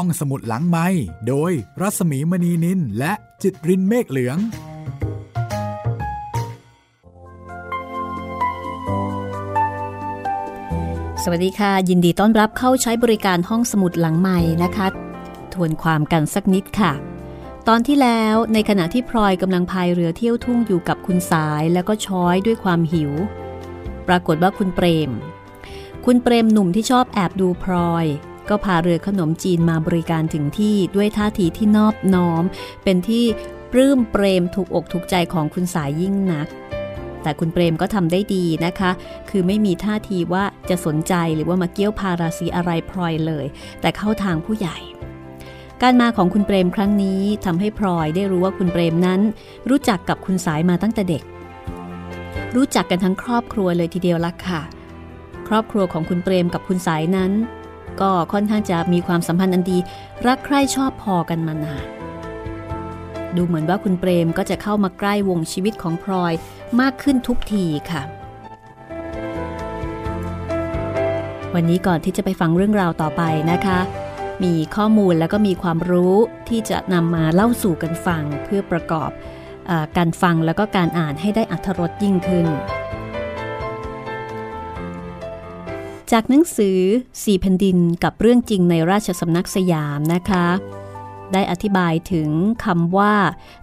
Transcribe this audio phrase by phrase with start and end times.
[0.00, 0.86] ห้องสมุดหลังไม้
[1.28, 4.38] โดยรัสมีมณีนินและจิตรินเมฆเหลือง
[11.22, 14.86] สวัสดีค่ะ ยินดีต้อนรับเข้าใช้บริการห้องสมุดหลังใหม่นะคะ
[15.52, 16.92] ทวนความกันสักนิดค่ะ
[17.68, 23.12] ตอนที่แล้วในขณะที่พลอยกำลังพายเรือเที่ยวทุ่งอยู่กับคุณสายแล้วก็ช้อยด้วยความหิว
[24.08, 25.10] ปรากฏว่าคุณเปรม
[26.04, 28.06] คุณเปรมหนุ่มที่ชอบแอบดูพลอย
[28.50, 32.44] ก็พาเรือขนมจีนมาบริการถึงที่ด้วยท่าทีที่นอบน้อม
[32.84, 33.24] เป็นที่
[33.72, 36.48] ปลื้มเปรมถูกอกถูกใจของคุณสายยิ่งนัก
[37.22, 38.90] แต่คุณเปรมก็ทำได้ดีนะคะ
[39.30, 43.46] คือไม่มีท่าทีว่าจะสนใจหรือว่ามาเกี้ยวพาราศีอะไรพลอยเลย
[43.80, 44.76] แต่เข้าทางผู้ใหญ่
[45.82, 49.20] การมาของคุณเปรมครั้งนี้ทำให้พลอยได้รู้ว่าคุณเปรมนั้น
[49.70, 51.22] รู้จักกับคุณสายมาตั้งแต่เด็ก
[52.56, 54.62] รู้จักกันทั้งครอบครัวเลยทีเดียวละค่ะ
[55.48, 57.32] ครอบครัวของคุณเปรมกับคุณสายนั้น
[58.00, 59.78] ก็ค่อนข้างจะมีความสัมพันธ์อันดี
[60.26, 61.84] รักใคร่ชอบพอกันมานาน
[63.36, 66.32] ดูเหมือนว่าคุณเปรมก็จะเข้ามาใกล้วงชีวิตของพลอย
[66.80, 68.02] มากขึ้นทุกทีค่ะ
[71.54, 73.78] วันนี้ก่อนที่จะไปฟังเรื่องราวต่อไปนะคะ
[74.44, 76.14] มีข้อมูลแล้วก็มีความรู้
[76.48, 79.10] ที่จะนำมาเล่าสู่กันฟังเพื่อประกอบ
[79.70, 82.46] อการฟังแล้วก็การอ่านให้ได้อัธรสยิ่งขึ้น
[86.12, 86.78] จากหนังสือ
[87.24, 90.46] สี่แผ่นดินกับเรื่องจริงในราชสำนักสยามนะคะ
[91.32, 92.28] ได้อธิบายถึง
[92.64, 93.14] คำว่า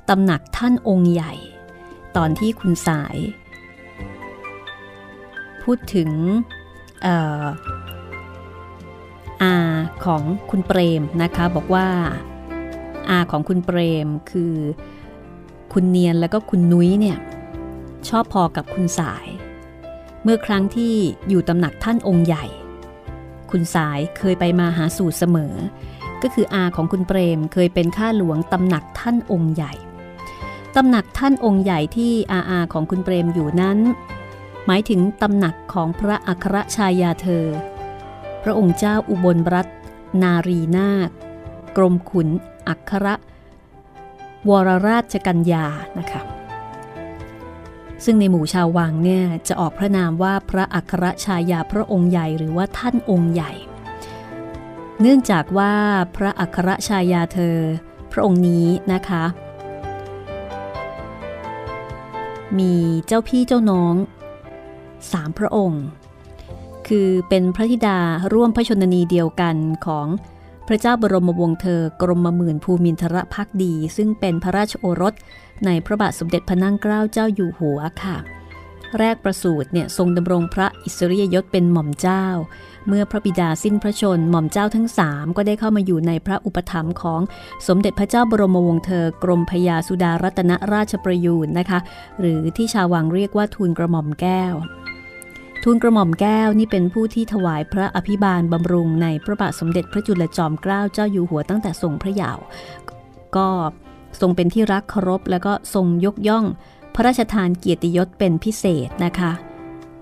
[0.09, 1.33] ตำหนักท่านองค์ใหญ่
[2.15, 3.17] ตอนที่คุณสาย
[5.63, 6.09] พูดถึง
[9.41, 9.55] อา
[10.05, 11.87] ของคุณเปรมนะคะ บอกว่า
[13.09, 14.55] อาของคุณเปรมคือ
[15.73, 17.17] คุณเนียนแล้วก็คุณนุ้ยเนี่ย
[18.09, 19.27] ชอบพอกับคุณสาย
[20.23, 20.95] เมื่อครั้งที่
[21.29, 22.45] อยู่ตำหนักท่านองค์ใหญ่
[23.51, 25.55] คุณสายเคยไปมาหาสู่เสมอ
[26.21, 29.73] ก็คืออาของคุณเปรมเคยเป็นข้าหลวงตำหนักท่านองค์ใหญ่
[30.75, 33.79] ตำหนักท่านองค์ใหญ่ที่อาอาของคุณเปรมอยู่นั้น
[34.65, 37.45] หมายถึงตำหนักของพระอัครชายาเธอ
[38.43, 39.67] พระองค์เจ้าอุบลรัต
[40.23, 41.09] นารีนาค
[41.77, 42.27] กรมขุน
[42.67, 43.07] อัคร
[44.49, 45.65] วรราชกัญญา
[45.99, 46.32] นะคะ
[48.03, 53.51] ซึ่งในหมู่ชาววังเนี่ยจะออกพระนามว่าพระอัครชายาพระองค์ใหญ่หรือว่าท่านองค์ใหญ่
[55.01, 55.73] เนื่องจากว่า
[56.15, 57.57] พระอัครชายาเธอ
[58.11, 59.23] พระองค์นี้นะคะ
[62.59, 62.73] มี
[63.07, 63.95] เจ้าพี่เจ้าน้อง
[65.11, 65.83] สามพระองค์
[66.87, 67.99] คือเป็นพระธิดา
[68.33, 69.55] ร่วมพระชนนีเดียวกัน
[69.85, 70.07] ของ
[70.67, 75.13] พระเจ้าบรมวงศ์เธอกรมหมื่นภูมินทรพักดี ซึ่งเป็นพระราชโอรส
[75.65, 78.17] ในพระบาทสมเด็จพระนั่งเกล้าเจ้าอยู่หัวค่ะ
[78.99, 82.25] แรกประสูติเนี่ยทรงดำรงพระอิสริยยศเป็นหม่อมเจ้า
[82.87, 87.21] เมื่อพระบิดาสิ้นพระชนหม่อมเจ้าทั้งสามก็ได้เข้ามาอยู่ในพระอุปถัมภ์ของ
[87.67, 91.79] สมเด็จพระเจ้าบรมวงศ์เธอกรมพยาสุดารัตนราชประยูนนะคะ
[92.19, 94.53] หรือที่ชาววังเรียกว่าทูลกระหม่อมแก้ว
[95.63, 102.43] ทูลกระหม่อมแก้วนี่เป็นผู้ที่ถวายพระอภิบาลบำรุงในพระบาทสมเด็จพระจุลจอมเกล้าเจ้าอยู่หัวตั้งแต่ทรงพระเยาว์
[103.35, 103.47] ก็
[104.21, 106.45] ทรงเป็นที่รักเคารพแล้วก็ทรงยกย่อง
[106.95, 109.31] พระราชทานเกียรติยศเป็นพิเศษนะคะ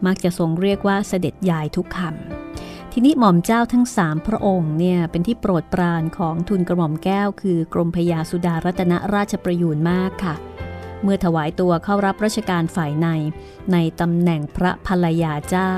[0.06, 10.36] มักจะทรงเรียกว่าเสด็จยายทุกคำทีนี้หม่อมเจ้าทั้งสามพระองค์เนี่ยเป็นที่โปรดปรานของทุนกระหม่อมแก้ว คือกรมพยาสุดารัตนราชประยูนมากค่ะ
[11.04, 13.08] เมื่อถวายตัวเข้ารับราชการฝ่ายใน
[13.72, 15.74] ในตำแหน่งพระภรรยาเจ้า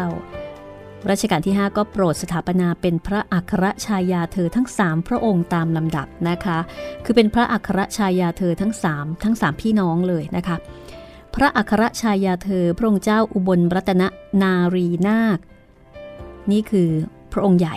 [1.09, 6.57] รัชกาลที่ 5 ก็โปรดสถาปนาเป็นพระอัครชายาเธอทั้ง 3 พระองค์ตามลำดับนะคะ
[7.05, 10.55] คือเป็นพระอัครชายาเธอทั้ง 3 ทั้ง 3 พี่น้องเลยนะคะ
[11.35, 14.03] พระอัครชายาเธอพระองค์เจ้าอุบลรัตน
[14.41, 15.39] นารีนาค
[16.51, 16.89] นี่คือ
[17.31, 17.75] พระองค์ใหญ่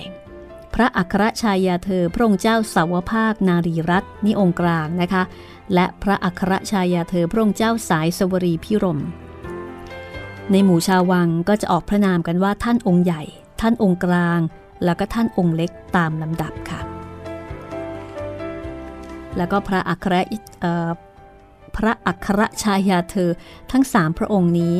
[0.74, 5.22] พระอัครชายาเธอพระองค์เจ้าสาวภาคนารีรัตน์นี่องค์กลางนะคะ
[5.74, 9.00] และพระอัครชายาเธอพระองค์เจ้าสายสวรีพิรม
[10.52, 13.22] ในหมู่ชาววังก็จะออกพระนามกันว่าท่านองค์ใหญ่
[13.60, 14.40] ท่านองค์กลาง
[14.84, 16.80] แล้วก็ท่านองค์เล็กตามลำดับค่ะ
[19.36, 20.14] แล้วก็พระอัคร
[21.76, 23.30] พระอัครชายาเธอ
[23.72, 24.76] ทั้งสามพระองค์นี้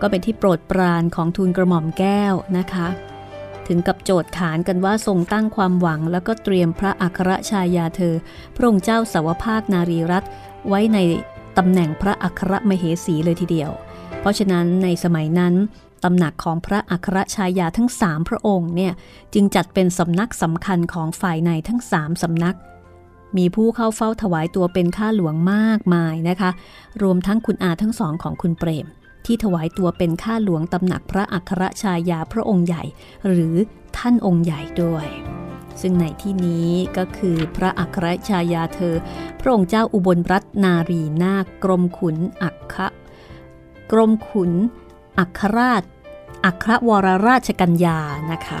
[0.00, 2.88] ก็เป็นที่โปรดปรานของทูลกระหม่อมแก้วนะคะ
[3.66, 8.14] ถึงกับโจทย์ขานกันว่าทรงตั้งความหวัง แล้วก็เตรียมพระอัครชายาเธอ
[8.56, 10.24] พระองค์เจ้าสาวภาคนารีรัต
[10.68, 10.98] ไว้ใน
[11.58, 13.70] ตำแหน่งพระอัครมเหสีเลยทีเดียว
[14.20, 15.54] เพราะฉะนั้นในสมัยนั้น
[16.04, 18.92] ตำหนักของพระอัครชายาทั้งสามพระองค์เนี่ย
[19.34, 22.56] จึงจัดเป็นสำนักสำคัญของฝ่ายในทั้งสามสำนัก
[23.36, 26.50] มีผู้เข้าเฝ้าถวายตัวเป็นข้าหลวงมากมายนะคะ
[27.02, 28.86] รวมทั้งคุณอาทั้งสองของคุณเปรม
[29.26, 32.82] ที่ถวายตัวเป็นข้าหลวงตำหนักพระอัครชายาพระองค์ใหญ่
[33.26, 33.54] หรือ
[33.96, 35.06] ท่านองค์ใหญ่ด้วย
[35.80, 38.96] ซึ่งในที่นี้ก็คือพระอัครชายาเธอ
[39.40, 42.82] พระองค์เจ้าอุบลรัตนารีนาคกรมขุนอัคร
[43.90, 44.52] กรมขุน
[45.18, 45.82] อัครราช
[46.44, 47.98] อัครวรราชกัญญา
[48.32, 48.60] นะคะ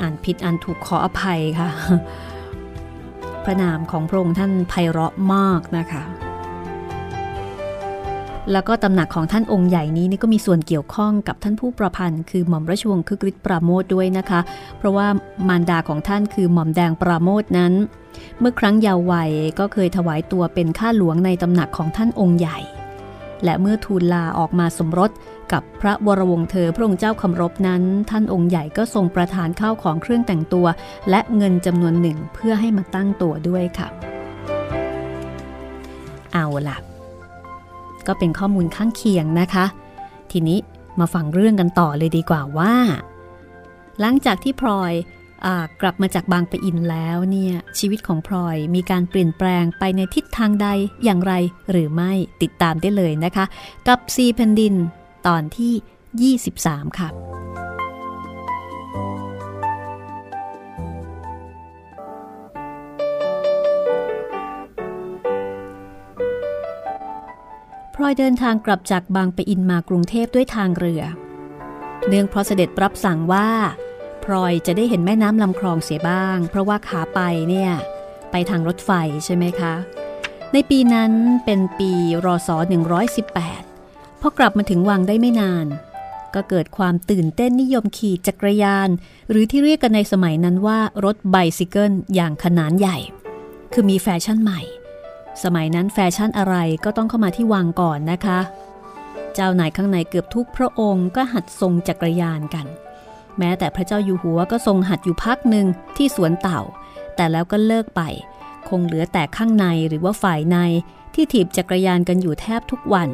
[0.00, 1.68] อ่านผิดอ่านถูกขออภัยค่ะ
[3.44, 6.02] พระนามของพระองค์ท่านไพเราะมากนะคะ
[8.52, 14.40] แล้วก็ตำหนักของท่านองค์ใหญ่นี้นี่ก็มีส่วนเกี่ยวข้องกับท่านผู้ประพันธ์ คือหม่อมราชวงศ์คึกฤทธิ์ปราโมทด้วยนะคะ
[14.78, 15.06] เพราะว่า
[15.48, 17.72] มารดาของท่านคือหม่อมแดงปราโมทนั้น
[18.40, 22.58] เมื่อครั้งเยาว์วัยก็เคยถวายตัวเป็นข้าหลวงในตำหนักของท่านองค์ใหญ่
[23.44, 25.10] และเมื่อทูลลาออกมาสมรส
[25.52, 30.66] กับพระวรวงเธอพระองค์เจ้าคำรบนั้น ท่านองค์ใหญ่ก็ทรงประทานข้าวของเครื่องแต่งตัว
[31.10, 33.88] และเงินจำนวนหนึ่งเพื่อให้มาตั้งตัวด้วยค่ะ
[36.32, 36.78] เอาล่ะ
[38.06, 39.64] ก็เป็นข้อมูลข้างเคียงนะคะ
[40.30, 40.58] ทีนี้
[41.00, 42.74] มาฟังเรื่องกันต่อเลยดีกว่าว่า
[44.00, 44.92] หลังจากที่พลอย
[45.80, 50.68] กลับมาจากบางปะอินแล้วเนี่ยชีวิตของพลอยมีการเปลี่ยนแปลงไปในทิศทางใด
[51.04, 51.32] อย่างไร
[51.70, 53.44] หรือไม่ติดตามได้เลยนะคะ
[53.88, 54.74] กับซีแผ่นดิน
[55.26, 57.08] ตอนที่ 23 ค่ะ
[67.94, 71.02] พลอยเดินทางกลับจากบางปะอินมากรุงเทพด้วยทางเรือ
[72.08, 73.48] เนื่องเพราะเสด็จรับสั่งว่า
[74.24, 77.70] พลอยจะได้เห็นแม่น้ำลำคลองเสียบ้าง เพราะว่าขาไปเนี่ย
[78.30, 78.90] ไปทางรถไฟ
[79.24, 79.74] ใช่ไหมคะ
[80.52, 81.12] ในปีนั้น
[81.44, 81.92] เป็นปี
[82.24, 82.50] รศ
[83.34, 85.66] 118พอกลับมาถึงวังได้ไม่นาน
[86.34, 88.88] ก็เกิดความตื่นเต้นนิยมขี่จักรยาน
[89.30, 92.98] หรือที่เรียกกันในสมัยนั้นว่ารถไบซิเกิลอย่างขนาดใหญ่
[93.72, 94.60] คือมีแฟชั่นใหม่
[95.42, 98.40] สมัยนั้นแฟชั่นอะไรก็ต้องเข้ามาที่วังก่อนนะคะ
[99.34, 102.66] เจ้านายข้างในเกือบทุกพระองค์ก็หัดทรงจักรยานกัน
[103.40, 105.66] แม้แต่พระเจ้าอยู่หัวก็ทรงหัดอยู่พักหนึ่ง
[105.96, 106.60] ที่สวนเต่า
[107.16, 108.02] แต่แล้วก็เลิกไป
[108.68, 110.56] คงเหลือแต่ข้างในหรือว่าฝ่ายใน
[111.14, 113.08] ที่ถีบจักรยานกันอยู่แทบทุกวัน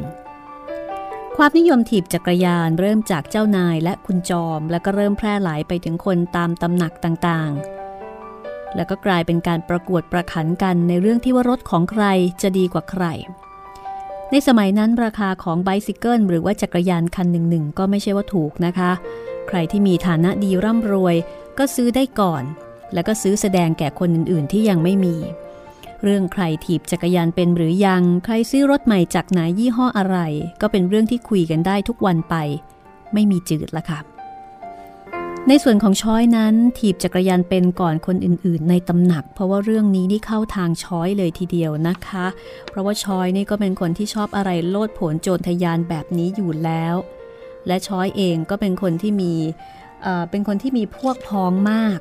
[1.35, 12.05] ความนิยมถีบจักรยานเริ่มจากเจ้านายและคุณจอม แล้วก็เริ่มแพร่หลายไปถึงคนตามตำหนักต่างๆ แล้วก็กลายเป็นการประกวดประขันกันในเรื่องที่ว่ารถของใคร
[12.41, 13.05] จะดีกว่าใคร
[14.31, 18.91] ในสมัยนั้นราคาของไบซิเคิลหรือว่าจักรยานคันหนึ่งๆก็ไม่ใช่ว่าถูกนะคะ
[19.47, 21.15] ใครที่มีฐานะดีร่ำรวย
[21.57, 22.43] ก็ซื้อได้ก่อน
[22.93, 25.15] แล้วก็ซื้อแสดงแก่คนอื่นๆที่ยังไม่มี
[26.03, 30.17] เรื่องใครถีบจักรยานเป็นหรือยัง ใครซื้อรถใหม่จากไหนยี่ห้ออะไร
[30.61, 32.35] ก็เป็นเรื่องที่คุยกันได้ทุกวันไป
[33.13, 33.99] ไม่มีจืดละค่ะ
[35.47, 42.25] ในส่วนของช้อยนั้น ถีบจักรยานเป็นก่อนคนอื่น ๆ ในตำหนัก เพราะว่าเรื่องนี้นี่เข้าทางช้อยเลยทีเดียวนะคะ
[42.69, 46.95] เพราะว่าช้อยนี่ก็เป็นคนที่ชอบอะไรโลดโผนโจนทะยานแบบนี้อยู่แล้ว
[47.67, 49.33] และช้อยเองก็เป็นคนที่มี
[50.29, 51.99] เป็นคนที่มีพวกพ้องมาก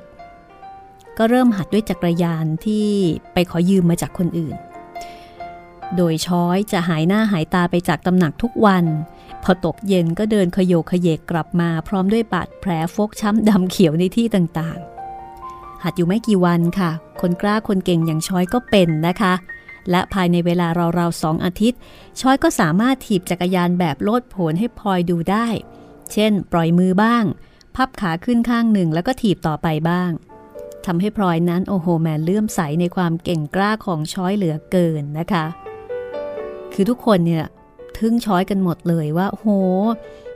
[1.18, 2.86] ก็เริ่มหัดด้วยจักรยานที่
[3.32, 4.56] ไปขอยืมมาจากคนอื่น
[5.96, 8.84] โดยช้อยจะหายหน้าหายตาไปจากตำหนักทุกวัน
[9.42, 16.90] พอตกเย็นก็เดินขโยกเขยกกลับมาพร้อมด้วยบาดแผลฟกช้ำดำเขียวในที่ต่างๆ หัดอยู่ไม่กี่วันค่ะ
[17.20, 19.32] คนกล้าคนเก่งอย่างช้อยก็เป็นนะคะ
[19.90, 20.68] และภายในเวลา
[20.98, 21.78] ราวๆสองอาทิตย์
[22.20, 25.46] ช้อยก็สามารถถีบจักรยานแบบโลดโผนให้พลอยดูได้
[26.12, 27.24] เช่น ปล่อยมือบ้าง
[27.76, 30.10] พับขาขึ้นข้างหนึ่งแล้วก็ถีบต่อไปบ้าง
[30.86, 35.46] ทำให้พลอยนั้นโอ้โหแหมเลื่อมใสในความเก่งกล้าของช้อยเหลือเกินนะคะ
[36.72, 37.44] คือทุกคนเนี่ย
[37.98, 39.46] ทึ่งช้อยกันหมดเลยว่าโห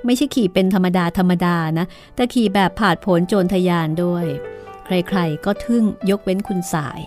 [0.05, 4.25] ไม่ใช่ขี่เป็นธรรมดาธรรมดานะ แต่ขี่แบบผาดผลโจรทยานด้วย
[4.87, 7.01] ใครๆก็ทึ่งยกเว้นคุณสาย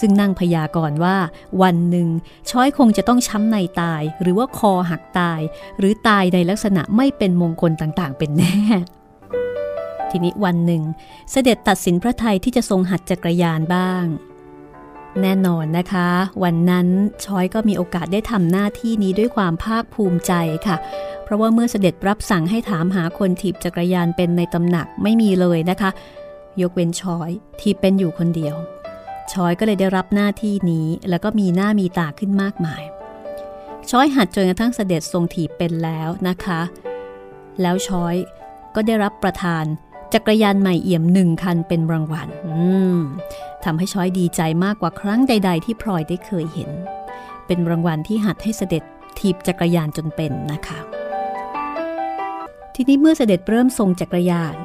[0.00, 1.16] ซึ่งนั่งพยากรณ์ว่า
[1.62, 2.08] วันหนึ่ง
[2.50, 5.40] ช้อยคงจะต้องช้ำในตาย หรือว่าคอหักตาย
[5.78, 8.56] หรือตายในลักษณะไม่เป็นมงคลต่างๆ เป็นแน่
[10.10, 10.82] ทีนี้วันหนึ่ง
[11.30, 14.04] เสด็จตัดสินพระไทยที่จะทรงหัดจักรยานบ้าง
[15.22, 16.08] แน่นอนนะคะ
[16.42, 16.88] วันนั้น
[17.24, 20.32] ช้อยก็มีโอกาสได้ทำหน้าที่นี้ด้วยความภาคภูมิใจ
[20.66, 20.76] ค่ะ
[21.24, 25.90] เพราะว่าเมื่อเสด็จรับสั่งให้ถามหาคนถีบจักรยานเป็นในตำหนักไม่มีเลยนะคะ
[26.60, 27.30] ยกเว้นช้อย
[27.60, 28.56] ที่เป็นอยู่คนเดียว
[29.32, 32.82] ชอยก็เลยได้รับหน้าที่นี้ แล้วก็มีหน้ามีตาขึ้นมากมาย
[33.90, 36.60] ชอยหัดจนกระทั่งเสด็จทรงถีบเป็นแล้วนะคะ
[37.60, 38.14] แล้วชอย
[38.74, 39.64] ก็ได้รับประทาน
[40.14, 42.28] จักรยานใหม่เอี่ยมหนึ่งคันเป็นรางวัล
[43.64, 46.70] ทำให้ช้อยดีใจมากกว่าครั้งใด ๆ ที่พลอยได้เคยเห็น
[47.46, 48.82] เป็นรางวัลที่หัดให้เสด็จ
[49.18, 50.78] ถีบจักรยานจนเป็นนะคะ
[52.74, 54.56] ทีนี้เมื่อเสด็จเริ่มทรงจักรยาน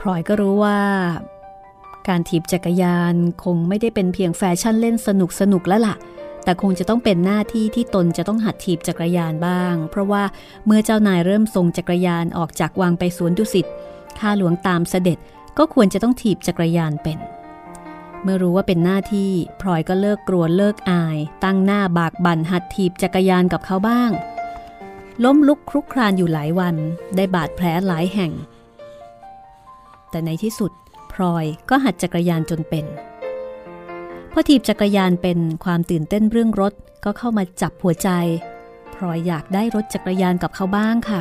[0.00, 0.78] พลอยก็รู้ว่า
[2.08, 5.96] การถีบจักรยานคงไม่ได้เป็นเพียงแฟชั่นเล่นสนุกสนุกแล้วละ่ะ
[6.44, 10.22] แต่คงจะต้องเป็นหน้าที่ที่ตนจะต้องหัดถีบจักรยานบ้าง เพราะว่า
[10.66, 13.66] เมื่อเจ้านายเริ่มทรงจักรยานออกจากวังไปสวนดุสิต
[14.18, 15.18] ข้าหลวงตามเสด็จ
[15.58, 17.18] ก็ควรจะต้องถีบจักรยานเป็น
[18.22, 24.10] เมื่อรู้ว่าเป็นหน้าที่พลอยก็เลิกกลัวเลิกอาย ตั้งหน้าบากบั่นหัดถีบจักรยานกับเขาบ้าง
[25.24, 26.74] ล้มลุกคลุกคลานอยู่หลายวัน
[27.16, 28.32] ได้บาดแผลหลายแห่ง
[30.10, 30.72] แต่ในที่สุด
[31.22, 32.84] ลอยก็หัดจักรยานจนเป็น
[34.32, 36.72] พอถีบจักรยานเป็นความตื่นเต้นเรื่องรถ
[37.04, 38.08] ก็เข้ามาจับหัวใจ
[38.94, 41.20] พลอยอยากได้รถจักรยานกับเขาบ้างค่ะ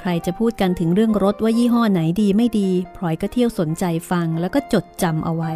[0.00, 5.52] ใครจะพูดกันถึงเรื่องรถว่ายี่ห้อไหนดีไม่ดีพลอยก็เที่ยวสนใจฟังแล้วก็จดจำเอาไว้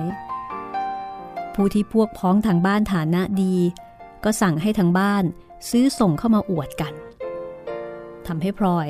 [1.54, 3.54] ผู้ที่พวกพ้องทางบ้านฐานะดี
[4.24, 5.24] ก็สั่งให้ทางบ้าน
[5.70, 6.92] ซื้อส่งเข้ามาอวดกัน
[8.26, 8.88] ทำให้พลอย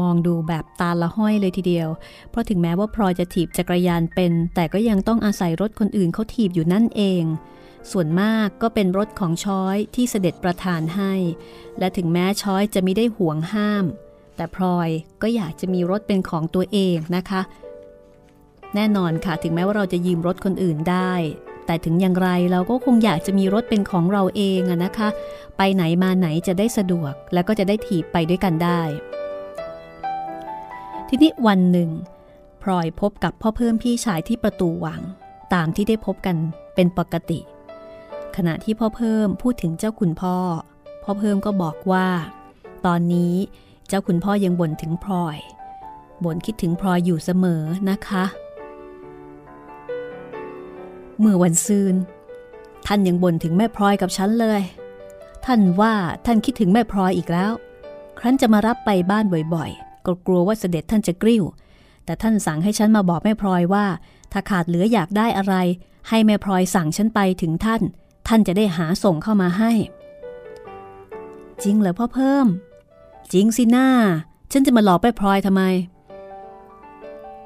[0.00, 1.88] มองดูแบบตาละห้อยเลยทีเดียว
[2.30, 7.24] เพราะถึงแม้ว่าพลอยจะถีบจักรยานเป็น แต่ก็ยังต้องอาศัยรถคนอื่นเขาถีบอยู่นั่นเอง
[7.90, 11.12] ส่วนมากก็เป็นรถของช้อยที่เสด็จประทานให้
[11.78, 13.84] และถึงแม้ช้อยจะไม่ได้ห่วงห้าม
[14.36, 14.88] แต่พลอย
[15.22, 17.40] ก็อยากจะมีรถเป็นของตัวเองนะคะ
[18.74, 21.12] แน่นอนค่ะถึงแม้ว่าเราจะยืมรถคนอื่นได้
[21.66, 25.08] แต่ถึงอย่างไรเราก็คงอยากจะมีรถเป็นของเราเองนะคะ
[25.56, 28.80] ไปไหนมาไหนจะได้สะดวก แล้วก็จะได้ถีบไปด้วยกันได้
[31.08, 31.90] ทีนี้วันหนึ่ง
[32.62, 35.00] พลอยพบกับพ่อเพิ่มพี่ชายที่ประตูวัง
[35.54, 36.36] ตามที่ได้พบกัน
[36.74, 37.40] เป็นปกติ
[38.36, 40.36] ขณะที่พ่อเพิ่มพูดถึงเจ้าคุณพ่อ
[41.04, 42.08] พ่อเพิ่มก็บอกว่า
[42.86, 43.34] ตอนนี้
[43.88, 45.38] เจ้าคุณพ่อยังบ่นถึงพลอย
[46.24, 48.24] บ่นคิดถึงพลอยอยู่เสมอนะคะ
[51.18, 51.94] เมื่อวันซืน
[52.86, 54.60] ท่านยังบ่นถึงแม่พลอยกับฉันเลย
[55.44, 55.94] ท่านว่า
[56.26, 57.52] ท่านคิดถึงแม่พลอยอีกแล้ว
[58.18, 59.24] ครั้นจะมารับไปบ้าน
[59.54, 59.72] บ่อย
[60.06, 61.44] ก็กลัวว่าเสด็จท่านจะกริ้ว
[62.04, 63.86] แต่ท่านสั่งให้ฉันมาบอกแม่พลอยว่า
[64.32, 65.54] ถ้าขาดเหลืออยากได้อะไร
[66.08, 67.82] ให้แม่พลอยสั่งฉันไปถึงท่าน
[68.28, 69.72] ท่านจะได้หาส่งเข้ามาให้
[71.62, 72.46] จริงเหรอพ่อเพิ่ม
[73.32, 73.88] จริงสิหน้า
[74.52, 75.62] ฉันจะมาหลอกแม่พลอยทำไม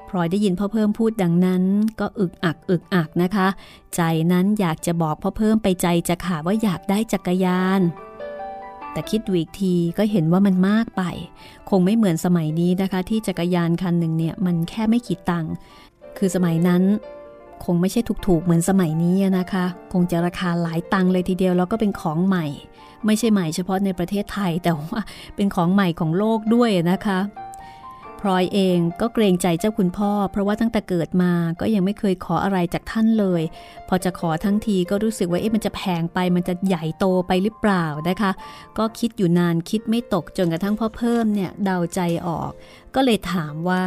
[0.09, 1.63] พลอยได้ยินพ่อเพิ่มพูดดังนั้น
[2.01, 3.49] ก็อึกอักอึกอักนะคะ
[3.95, 4.01] ใจ
[4.33, 7.81] นั้นอยากจะบอกพ่อเพิ่มไปใจจะขาดว่าอยากได้จักรยาน
[8.93, 11.03] แต่คิดดูอีกทีก็เห็นว่ามันมากไป
[11.71, 15.53] คงไม่เหมือนสมัยนี้นะคะ ที่จักรยานคันหนึ่งเนี่ยมันแค่ไม่กี่ตังค์
[16.19, 16.83] คือสมัยนั้น
[17.65, 22.47] คงไม่ใช่ถูกๆเหมือนสมัยนี้นะคะ คงจะราคาหลายตังค์เลยทีเดียวแล้วก็เป็นของใหม่
[23.07, 25.01] ไม่ใช่ใหม่เฉพาะในประเทศไทยแต่ว่า
[25.37, 27.19] เป็นของใหม่ของโลกด้วยนะคะ
[28.23, 33.43] พลอยเองก็เกรงใจเจ้าคุณพ่อ เพราะว่าตั้งแต่เกิดมาก็ยังไม่เคยขออะไรจากท่านเลย
[33.89, 38.31] พอจะขอทั้งทีก็รู้สึกว่าเอ๊ะมันจะแพงไปมันจะใหญ่โตไปหรือเปล่านะคะ
[38.79, 42.51] ก็คิดอยู่นานคิดไม่ตกจนกระทั่งพ่อเพิ่มเนี่ยเดาใจออก
[42.95, 43.85] ก็เลยถามว่า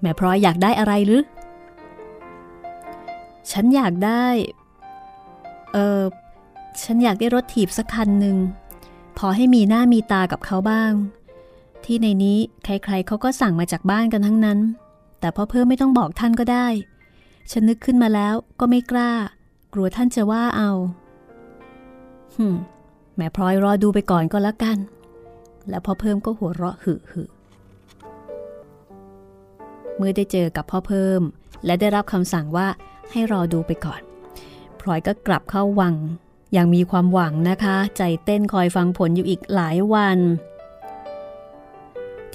[0.00, 1.24] แม่พลอยอยากได้อะไรหรือ
[3.52, 4.26] ฉันอยากได้
[5.72, 6.02] เออ
[6.82, 8.36] ฉันอยากได้รถถีบสักคันหนึ่ง
[9.18, 10.92] พอให้มีหน้ามีตากับเขาบ้าง
[11.86, 14.58] ที่ในนี้ใครๆเขาก็สั่งมาจากบ้านกันทั้งนั้น
[15.20, 16.66] แต่พ่อเพิ่มไม่ต้องบอกท่านก็ได้
[17.50, 19.12] ฉันนึกขึ้นมาแล้วก็ไม่กล้า
[19.72, 20.70] กลัวท่านจะว่าเอา
[22.36, 22.56] ฮึม
[23.16, 24.78] แม่พลอยรอดูไปก่อนก็แล้วกัน
[25.68, 27.22] แล้วพ่อเพิ่มก็หัวเราะหึหึ
[29.96, 31.20] เมื่อได้เจอกับพ่อเพิ่ม
[31.64, 32.66] และได้รับคำสั่งว่า
[33.10, 34.00] ให้รอดูไปก่อน
[34.80, 35.94] พลอยก็กลับเข้าวัง
[36.52, 40.18] อย่างมีความหวังนะคะ ใจเต้นคอยฟังผลอยู่อีกหลายวัน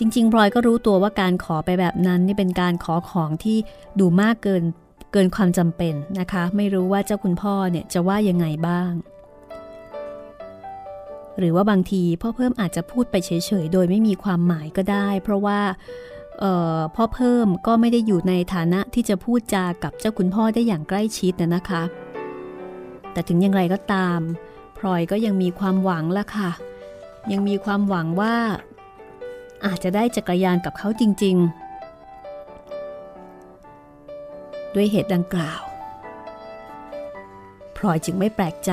[0.04, 3.58] จริงๆพลอยก็รู้ตัวว่าการขอไปแบบนั้นนี่เป็นการขอของที่
[4.00, 4.64] ดูมากเกิน
[5.12, 8.92] เกินความจำเป็นนะคะ ไม่รู้ว่าเจ้าคุณพ่อเนี่ยจะว่ายังไงบ้าง
[11.38, 13.32] หรือว่าบางทีพ่อเพิ่มอาจจะพูดไปเฉ
[13.64, 15.60] ยๆ โดยไม่มีความหมายก็ได้ เพราะว่า
[16.96, 21.84] พ่อเพิ่มก็ไม่ได้อยู่ในฐานะที่จะพูดจากับเจ้าคุณพ่อได้อย่างใกล้ชิดนะนะคะ
[23.12, 24.20] แต่ถึงอย่างไรก็ตาม
[24.78, 26.52] พลอยก็ยังมีความหวังละค่ะ
[27.32, 28.36] ยังมีความหวังว่า
[29.66, 31.62] อาจจะได้จักรยานกับเขาจริง ๆ
[34.76, 35.62] ด้วยเหตุดังกล่าว
[37.78, 38.72] พลอยจึงไม่แปลกใจ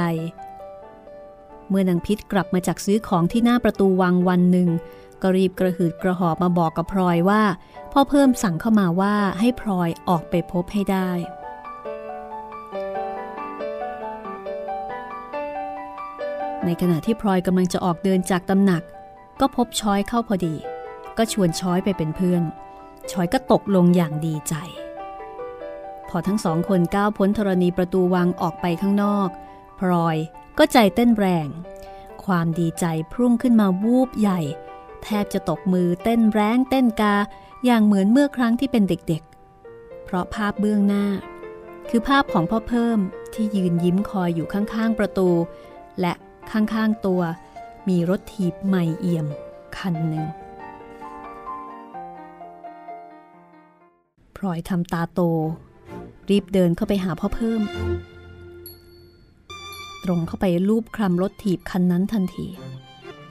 [1.69, 4.69] เมื่อนางพิษกลับมาจากซื้อของที่หน้าประตูวังวันหนึ่ง
[5.23, 7.43] ก็รีบกระหืดกระหอบมาบอกกับพลอยว่า
[7.93, 11.11] พ่อเพิ่มสั่งเข้ามาว่าให้พลอยออกไปพบให้ได้
[16.65, 18.83] ในขณะที่พลอยกำลังจะออกเดินจากตำหนัก
[19.41, 20.55] ก็พบช้อยเข้าพอดี
[21.19, 22.43] ก็ชวนช้อยไปเป็นเพื่อน
[23.11, 24.55] ช้อยก็ตกลงอย่างดีใจ
[26.09, 29.29] พอทั้งสองคนก้าวพ้นธรณีประตูวังออกไปข้างนอก
[29.79, 30.17] พลอย
[30.59, 31.49] ก็ใจเต้นแรง
[32.25, 34.41] ความดีใจพุ่งขึ้นมาวูบใหญ่
[35.03, 37.15] แทบจะตกมือเต้นแรงเต้นกา
[37.65, 41.07] อย่างเหมือนเมื่อครั้งที่เป็นเด็กๆ เพราะภาพเบื้องหน้า
[41.89, 42.99] คือภาพของพ่อเพิ่ม
[43.35, 45.31] ที่ยืนยิ้มคอยอยู่ข้างๆประตู
[46.01, 46.13] และ
[46.51, 47.23] ข้างๆตัว
[47.89, 49.27] มีรถถีบใหม่เอี่ยม
[49.77, 50.27] คันหนึ่ง
[54.39, 55.21] พลอยทำตาโต
[56.31, 57.63] รีบเดินเข้าไปหาพ่อเพิ่ม
[60.05, 62.47] ตรงเข้าไปลูบคลำรถถีบคันนั้นทันที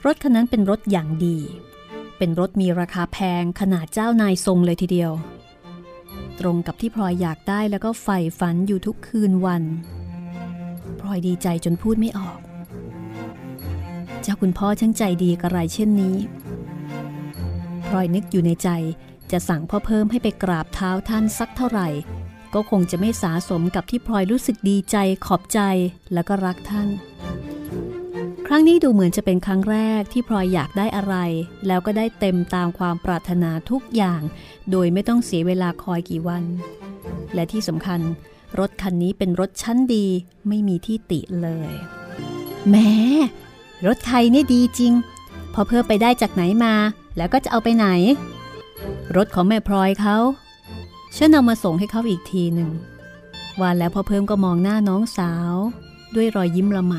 [0.05, 1.37] รถคันนั้นเป็นรถอย่างดี
[2.17, 5.11] เป็นรถมีราคาแพงขนาดเจ้านายทรงเลยทีเดียว
[6.39, 9.63] ตรงกับที่พลอยอยากได้แล้วก็ใฝ่ฝันอยู่ทุกคืนวัน
[10.99, 12.39] พลอยดีใจจนพูดไม่ออก
[14.21, 16.15] เจ้าคุณพ่อช่างใจดีกระไรเช่นนี้
[17.87, 18.69] พลอยนึกอยู่ในใจ
[19.31, 21.87] จะสั่งพ่อเพิ่มให้ไปกราบเท้าท่านสักเท่าไหร่
[22.53, 25.59] ก็คงจะไม่สาสมกับที่พลอยรู้สึกดีใจขอบใจ
[26.13, 26.89] แล้วก็รักท่าน
[28.47, 31.15] ครั้งนี้ดูเหมือนจะเป็นครั้งแรกที่พลอยอยากได้อะไร
[31.67, 34.21] แล้วก็ได้เต็มตามความปรารถนาทุกอย่าง
[34.71, 36.43] โดยไม่ต้องเสียเวลาคอยกี่วัน
[37.33, 37.99] และที่สำคัญ
[38.59, 40.05] รถคันนี้เป็นรถชั้นดี
[40.47, 41.71] ไม่มีที่ติเลย
[42.69, 42.91] แม้
[43.87, 44.93] รถไทยนี่ดีจริง
[45.53, 46.73] พอเพิ่มไปได้จากไหนมา
[47.17, 47.87] แล้วก็จะเอาไปไหน
[49.15, 50.17] รถของแม่พลอยเขา
[51.15, 52.71] ฉันเอามาส่งให้เขาอีกทีหนึ่ง
[53.61, 55.53] วันแล้วพอเพิ่มก็มองหน้าน้องสาว
[56.15, 56.95] ด้วยรอยยิ้มละไม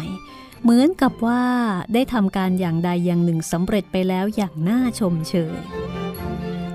[0.63, 1.45] เหมือนกับว่า
[1.93, 5.59] ได้ทำการอย่างใดอย่างหนึ่งสำเร็จไปแล้วอย่างน่าชมเชย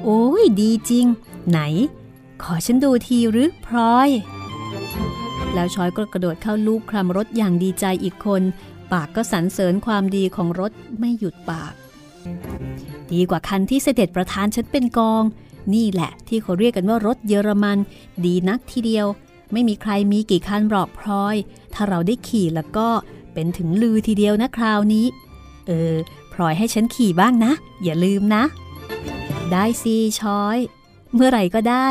[0.04, 1.06] โอ้ยดีจริง
[1.50, 1.60] ไหน
[2.44, 4.10] ขอฉันดูทีหรือพลอย
[5.54, 8.42] แล้วชอยก็กระโดดเข้าลูกคลำรถอย่างดีใจอีกคน
[8.92, 11.74] ปากก็สรรเสริญความดีของรถไม่หยุดปาก
[13.12, 15.24] ดีกว่าคันที่เสด็จประธานฉันเป็นกอง
[15.74, 17.78] นี่แหละที่เขาเรียกกันว่ารถเยอรมัน
[18.26, 19.08] ดีนักทีเดียว
[19.52, 21.36] ไม่มีใครมีกี่คันหรอกพลอย
[21.74, 22.88] ถ้าเราได้ขี่แล้วก็
[23.34, 25.06] เป็นถึงลือทีเดียวนะคราวนี้
[25.68, 25.94] เออ
[26.34, 27.52] พลอยให้ฉันขี่บ้างนะ
[27.84, 28.44] อย่าลืมนะ
[29.52, 30.58] ได้สิช้อย
[31.14, 31.88] เมื่อไหร่ก็ได้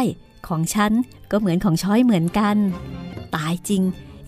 [0.48, 0.92] ของฉัน
[1.30, 2.56] ก็เหมือนของช้อยเหมือนกัน
[3.36, 3.82] ตายจริง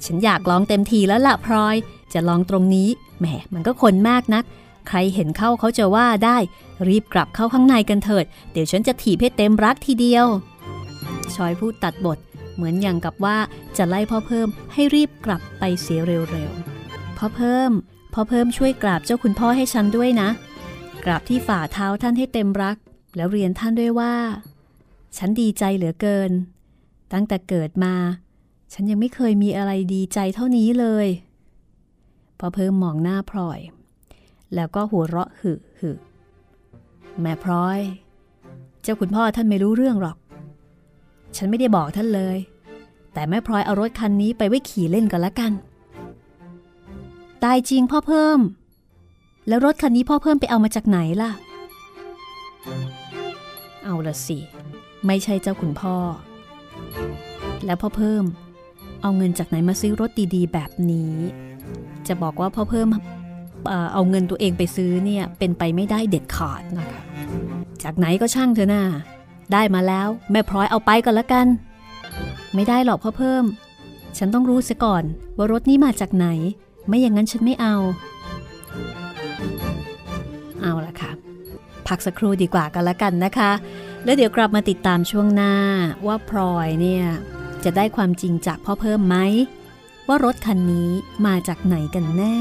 [0.05, 1.77] ฉันอยากลองเต็มทีแล้วละพลอย
[2.13, 2.89] จะลองตรงนี้
[3.19, 4.45] แหมมันก็คนมากนัก
[4.89, 6.39] ใครเห็นเข้าเขาจะว่าได้
[6.89, 10.27] รีบกลับเข้าข้างในกันเถิด เดี๋ยวฉันจะถีบให้เต็มรักทีเดียว
[11.35, 12.19] ชอยพูดตัดบท
[12.55, 13.37] เหมือนอย่างกับว่า
[13.77, 17.71] จะไล่พ่อเพิ่มให้รีบกลับไปเสียเร็วๆพ่อเพิ่ม
[18.15, 20.29] พ่อเพิ่มช่วยกราบเจ้าคุณพ่อให้ฉันด้วยนะ
[21.05, 22.77] กราบที่ฝ่าเท้าท่านให้เต็มรัก
[23.17, 24.15] แล้วเรียนท่านด้วยว่า
[25.17, 26.31] ฉันดีใจเหลือเกิน
[27.13, 27.95] ตั้งแต่เกิดมา
[28.73, 31.07] ฉันยังไม่เคยมีอะไรดีใจเท่านี้เลย
[32.39, 33.61] พอเพิ่มมองหน้าพลอย
[34.55, 35.91] แล้วก็หัวเราะหึหึ
[37.21, 37.81] แม่พลอย
[38.83, 40.17] เจ้าคุณพ่อท่านไม่รู้เรื่องหรอก
[41.37, 42.37] ฉันไม่ได้บอกท่านเลย
[43.13, 45.53] แต่แม่พลอยเอารถคันนี้ไปไว้ขี่เล่นกันละกัน
[47.45, 48.41] ตายจริงพ่อเพิ่ม
[49.49, 51.31] แล้วรถคันนี้พ่อเพิ่มไปเอามาจากไหนล่ะ
[53.85, 54.39] เอาละสิ
[55.07, 55.97] ไม่ใช่เจ้าคุณพ่อ
[57.65, 58.25] แล้วพ่อเพิ่ม
[59.03, 61.15] เอาเงินจากไหนมาซื้อรถดีๆ แบบนี้
[62.07, 62.89] จะบอกว่าพ่อเพิ่ม
[63.93, 67.03] เอาเงินตัวเองไปซื้อเนี่ยเป็นไปไม่ได้เด็ดขาดนะคะ
[67.83, 68.83] จากไหนก็ช่างเถอะนะ
[69.53, 71.47] ได้มาแล้วแม่พลอยเอาไปก่อนละกัน
[72.55, 73.45] ไม่ได้หรอกพ่อเพิ่ม
[74.19, 75.05] ฉันต้องรู้เสียก่อน
[75.37, 76.27] ว่ารถนี้มาจากไหน
[76.89, 77.77] ไม่อย่างนั้นฉันไม่เอา
[80.63, 81.11] เอาละค่ะ
[81.89, 83.51] พักสักครู่ดีกว่ากันละกันนะคะ
[84.05, 85.55] แล้วเดี๋ยวกลับมาติดตามช่วงหน้า
[86.07, 87.05] ว่าพลอยเนี่ย
[87.65, 89.17] จะได้ความจริงจากพ่อเพิ่มไหม
[90.09, 90.91] ว่ารถคันนี้
[91.27, 92.39] มาจากไหนกันแน่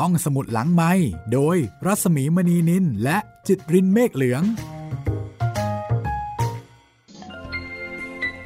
[0.00, 0.92] ห้องสมุดหลังไม้
[1.32, 4.42] โดยรัสมีมณีนินและจิตรินเมฆเหลือง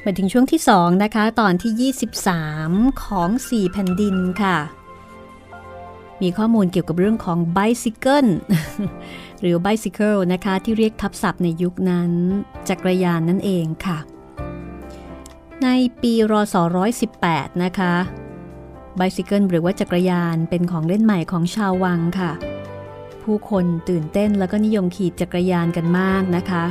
[0.03, 1.91] มาถึงช่วงที่ 2 นะคะ ตอนที่
[2.43, 4.57] 23 ของ 4 แผ่นดินค่ะ
[6.21, 8.29] มีข้อมูลเกี่ยวกับเรื่องของ bicycle
[9.41, 12.11] หรือ bicycle นะคะ ที่เรียกทับศัพท์ในยุคนั้น
[12.69, 13.97] จักรยานนั่นเองค่ะ
[15.63, 15.69] ใน
[16.01, 16.55] ปีรศ
[17.09, 17.93] 118 นะคะ
[18.99, 22.31] bicycle หรือว่าจักรยานเป็นของเล่นใหม่ของชาววังค่ะ
[23.23, 26.63] ผู้คนตื่นเต้นแล้วก็นิยมขี่จักรยานกันมากนะคะ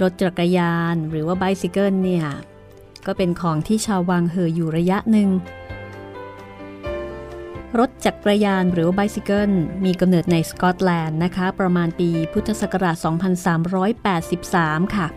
[0.00, 2.26] รถจักรยานหรือว่า bicycle เนี่ย
[3.06, 5.28] ก็เป็นของที่ชาววังเห่ออยู่ระยะหนึ่ง
[7.78, 9.50] รถจักรยานหรือว่า bicycle
[9.84, 12.96] มีกำเนิดในสกอตแลนด์นะคะ ประมาณปีพุทธศักราช
[14.16, 15.08] 2383 ค่ะ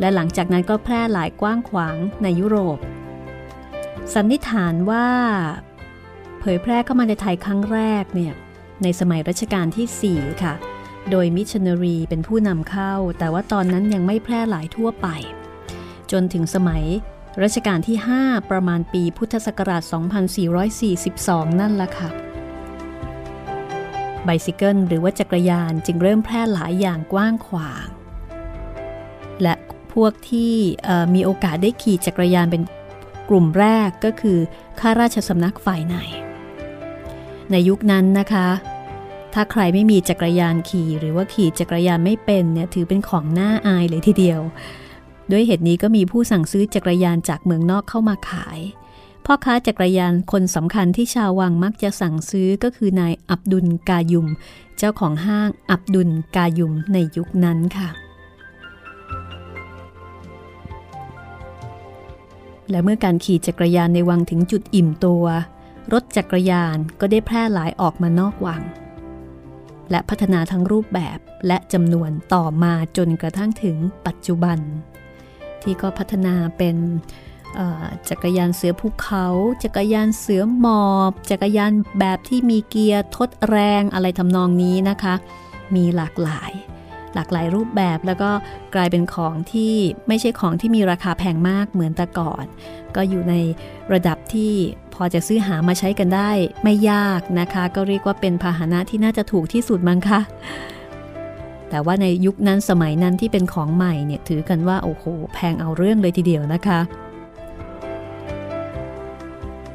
[0.00, 2.78] และหลังจากนั้นก็แพร่หลายกว้างขวางในยุโรป
[4.14, 5.06] สันนิษฐานว่า
[6.40, 8.34] เผยแพร่เข้ามาในไทยครั้งแรกเนี่ย
[8.82, 10.54] ในสมัยรัชกาลที่ 4 ค่ะ
[11.10, 15.06] โดยมิชชันนารีเป็นผู้นำเข้า แต่ว่าตอนนั้นยังไม่แพร่หลายทั่วไป
[16.12, 16.84] จนถึงสมัย
[17.42, 19.82] รัชกาลที่ 5 ประมาณปีพุทธศักราช
[20.90, 22.10] 2442 นั่นละค่ะ
[24.24, 27.86] ไบซิเกิลหรือว่าจักรยานจึงเริ่มแพร่หลายอย่างกว้างขวาง
[29.42, 29.54] และ
[29.94, 30.54] พวกที่
[31.14, 32.62] มีโอกาสได้ขี่จักรยานเป็น
[33.28, 34.38] กลุ่มแรกก็คือ
[34.80, 35.96] ข้าราชสำนักฝ่ายใน
[37.50, 38.48] ในยุคนั้นนะคะ
[39.34, 44.40] ถ้าใครไม่มีจักรยานขี่หรือว่าขี่จักรยานไม่เป็นเนี่ยถือเป็นของน่าอายเลยทีเดียว
[45.30, 48.60] ด้วยเหตุนี้ก็มีผู้สั่งซื้อจักรยานจากเมืองนอกเข้ามาขาย
[49.24, 54.26] พ่อค้าจักรยานคนสำคัญที่ชาววังมักจะสั่งซื้อก็คือนายอับดุลกายุม
[54.78, 57.88] เจ้าของห้างอับดุลกายุมในยุคนั้นค่ะ
[62.70, 65.24] และเมื่อการขี่จักรยานในวังถึงจุดอิ่มตัว
[65.92, 68.62] รถจักรยานก็ได้แพร่หลายออกมานอกวัง
[69.90, 74.58] และพัฒนาทั้งรูปแบบและจำนวนต่อมาจนกระทั่งถึงปัจจุบัน
[75.62, 76.76] ที่ก็พัฒนาเป็น
[78.08, 79.26] จักรยานเสือภูเขา
[79.62, 85.14] จักรยานเสือหมอบ จักรยานแบบที่มีเกียร์ทดแรงอะไรทำนองนี้นะคะ
[85.74, 86.52] มีหลากหลาย
[87.14, 88.30] หลากหลายรูปแบบแล้วก็
[88.74, 89.74] กลายเป็นของที่
[90.08, 92.44] ไม่ใช่ของที่มีราคาแพงมากเหมือนแต่ก่อน
[92.96, 93.34] ก็อยู่ใน
[93.92, 94.52] ระดับที่
[94.94, 96.30] พอจะซื้อหามาใช้กันได้
[96.62, 100.20] ไม่ยากนะคะ ก็เรียกว่าเป็นพาหนะที่น่าจะถูกที่สุดมั้งคะ
[101.70, 106.80] แต่ว่าในยุคนั้นสมัยนั้นที่เป็นของใหม่เนี่ยถือกันว่าโอ้โหแพงเอาเรื่องเลยทีเดียวนะคะ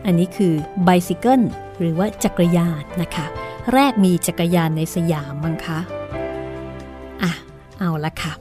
[0.05, 1.41] อันนี้คือไบซิเคิล
[1.79, 3.25] หรือว่าจักรยานนะคะ
[3.73, 5.94] แรกมีจักรยานในสยามมั้งคะอะ
[7.79, 8.33] เอาละค่ะ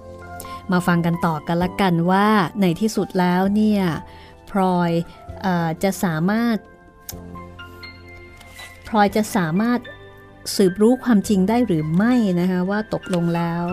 [0.73, 2.29] มาฟังกันต่อกันละกันว่า
[2.61, 3.83] ในที่สุดแล้วเนี่ย
[4.51, 4.90] พลอย
[5.44, 5.47] อ
[5.83, 6.57] จะสามารถ
[8.88, 9.79] พลอยจะสามารถ
[10.57, 13.64] สืบรู้ความจริงได้หรือไม่นะคะว่าตกลงแล้ว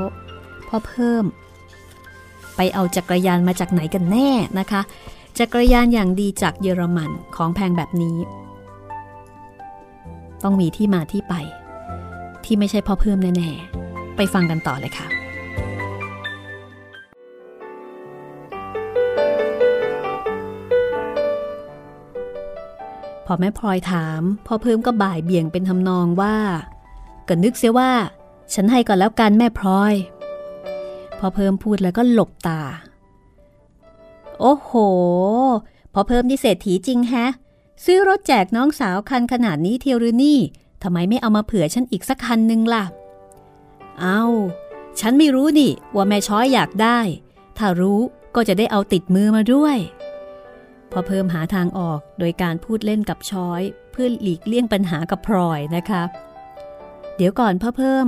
[0.67, 1.25] พ่อเพิ่ม
[2.55, 4.81] ไปเอาจักรยานมาจากไหนกันแน่นะคะ
[5.39, 8.17] จักรยานอย่างดีจากเยอรมันของแพงแบบนี้
[10.43, 11.33] ต้องมีที่มาที่ไป
[12.45, 15.20] ที่ไม่ใช่พ่อเพิ่มแน่ๆไปฟังกันต่อเลยค่ะ
[23.31, 26.37] อแม่พลอยถามพ่อเพิ่มก็บ่ายเบี่ยงเป็นทำนองว่า
[27.27, 27.91] ก็นึกเสียว่า
[28.53, 29.93] ฉันให้ก่อนแล้วกันแม่พลอย
[31.19, 32.61] พอเพิ่มพูดแล้วก็หลบตา
[34.39, 34.71] โอ้โห
[35.93, 37.31] พอเพิ่มนิเศรษถีจริงแฮะ
[37.85, 40.39] ซื้อรถแจกน้องสาวคันขนาดนี้เทียวหรือนี่
[40.83, 42.83] ทำไมไม่เอามาเผื่อฉันอีกสักคันนึงล่ะ
[44.01, 44.21] เอา
[44.99, 46.99] ฉันไม่รู้นี่ว่าแม่ช้อยอยากได้
[47.57, 47.99] ถ้ารู้
[48.35, 49.77] ก็จะได้เอาติดมือมาด้วย
[50.91, 56.03] พอเพิ่มหาทางออกโดยการพูดเล่นกับช้อย เพื่อหลีกเลี่ยงปัญหากับพลอยนะคะ
[57.15, 58.07] เดี๋ยวก่อนพ่อเพิ่ม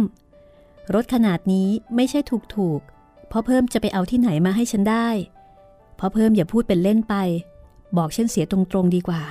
[0.95, 2.19] รถขนาดนี้ไม่ใช่
[2.55, 5.07] ถูกๆพ่อเพิ่มจะไปเอาที่ไหนมาให้ฉันได้
[5.99, 7.15] พอเพิ่มอย่าพูดเป็นเล่นไป
[7.97, 9.21] บอกเช่นเสียตรงๆดีกว่า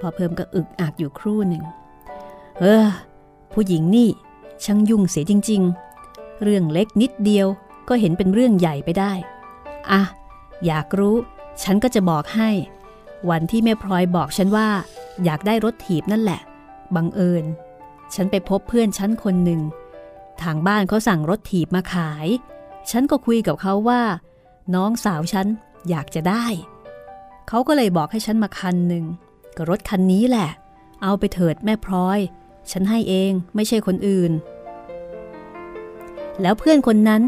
[0.00, 1.64] พอเพิ่มก็อึกอักอยู่ครู่หนึ่ง
[2.60, 2.86] เออ
[3.52, 4.08] ผู้หญิงนี่
[4.64, 5.62] ช่างยุ่งเสียจริง
[6.02, 7.46] ๆ เรื่องเล็กนิดเดียว
[7.88, 9.12] ก็เห็นเป็นเรื่องใหญ่ไปได้
[9.90, 10.02] อะ
[10.66, 11.16] อยากรู้
[11.62, 12.50] ฉันก็จะบอกให้
[13.30, 14.68] วันที่แม่พลอยบอกฉันว่า
[15.24, 16.40] อยากได้รถถีบนั่นแหละ
[16.94, 17.44] บังเอิญ
[18.14, 19.60] ฉันไปพบเพื่อนฉันคนหนึ่ง
[20.42, 22.26] ทางบ้านเขาสั่งรถถีบมาขาย
[22.90, 24.02] ฉันก็คุยกับเขาว่า
[24.74, 25.46] น้องสาวฉัน
[25.88, 26.46] อยากจะได้
[27.48, 29.04] เขาก็เลยบอกให้ฉันมาคันหนึ่ง
[29.56, 30.50] ก็รถคันนี้แหละ
[31.02, 32.18] เอาไปเถิดแม่พลอย
[32.70, 34.32] ฉันให้เองไม่ใช่คนอื่น
[36.42, 37.22] แล้วเพื่อนคนนั้น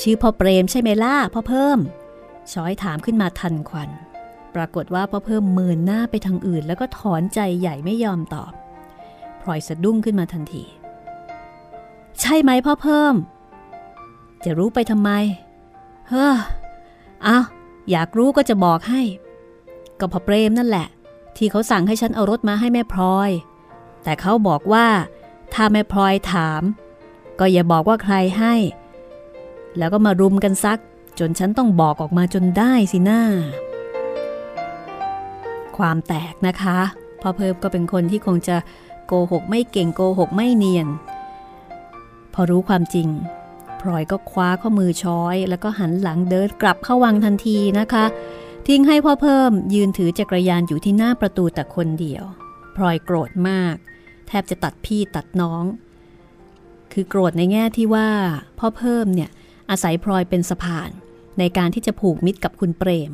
[0.00, 1.78] ชื่อพ่อเปรมใช่ไหมล่ะพ่อเพิ่ม
[2.52, 3.90] ช้อยถามขึ้นมาทันควัน
[4.54, 8.52] ปรากฏว่าพ่อเพิ่มเมินหน้าไปทางอื่น แล้วก็ถอนใจใหญ่ไม่ยอมตอบ
[9.40, 10.64] พลอยสะดุ้งขึ้นมาทันที
[12.20, 13.14] ใช่ไหมพ่อเพิ่ม
[14.44, 15.10] จะรู้ไปทำไม
[16.08, 16.36] เฮ้อ
[17.26, 17.38] อา
[17.90, 19.02] อยากรู้ก็จะบอกให้
[19.98, 20.86] ก็พ่อเปรมนั่นแหละ
[21.36, 23.30] ที่เขาสั่งให้ฉันเอารถมาให้แม่พลอย
[24.04, 24.86] แต่เขาบอกว่า
[25.54, 26.62] ถ้าแม่พลอยถาม
[27.38, 28.54] ก็อย่าบอกว่าใครให้
[29.78, 30.78] แล้วก็มารุมกันซัก
[31.18, 33.22] จนฉันต้องบอกออกมาจนได้สิหน้า
[35.76, 36.78] ความแตกนะคะ
[37.20, 38.56] พ่อเพิ่มก็เป็นคนที่คงจะ
[39.06, 40.88] โกหกไม่เก่งโกหกไม่เนียน
[42.34, 43.08] พอรู้ความจริง
[43.80, 48.04] พลอยก็คว้าข้อมือช้อย แล้วก็หันหลังเดินกลับเข้าวังทันทีนะคะ
[48.66, 52.24] ทิ้งให้พ่อเพิ่มยืนถือจักรยานอยู่ที่หน้าประตูแต่คนเดียว
[52.76, 53.74] พลอยโกรธมาก
[54.28, 55.64] แทบจะตัดพี่ตัดน้อง
[56.92, 58.10] คือโกรธในแง่ที่ว่า
[58.58, 59.30] พ่อเพิ่มเนี่ย
[59.70, 60.90] อาศัยพลอยเป็นสะพาน
[61.38, 63.10] ในการที่จะผูกมิตรกับคุณเปรม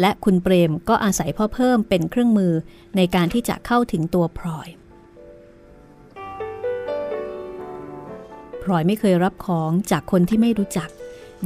[0.00, 2.52] และคุณเปรมก็อาศัยพ่อเพิ่มเป็นเครื่องมือ
[2.96, 4.68] ในการที่จะเข้าถึงตัวพลอย
[8.62, 10.88] พลอยไม่เคยรับของจากคนที่ไม่รู้จัก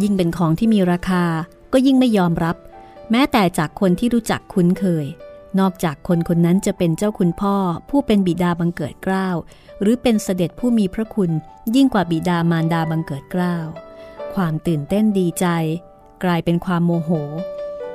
[0.02, 1.24] ยิ่งเป็นของที่มีราคา
[1.72, 2.56] ก็ยิ่งไม่ยอมรับ
[3.10, 5.06] แม้แต่จากคนที่รู้จักคุ้นเคย
[5.60, 7.56] นอกจากคนคนนั้นจะเป็นเจ้าคุณพ่อ
[7.90, 9.28] ผู้เป็นบิดาบังเกิดเกล้า
[9.80, 11.30] หรือเป็นเสด็จผู้มีพระคุณ
[11.74, 13.56] ยิ่งกว่าบิดามารดาบังเกิดเกล้า
[14.34, 15.46] ความตื่นเต้นดีใจ
[16.24, 17.10] กลายเป็นความโมโห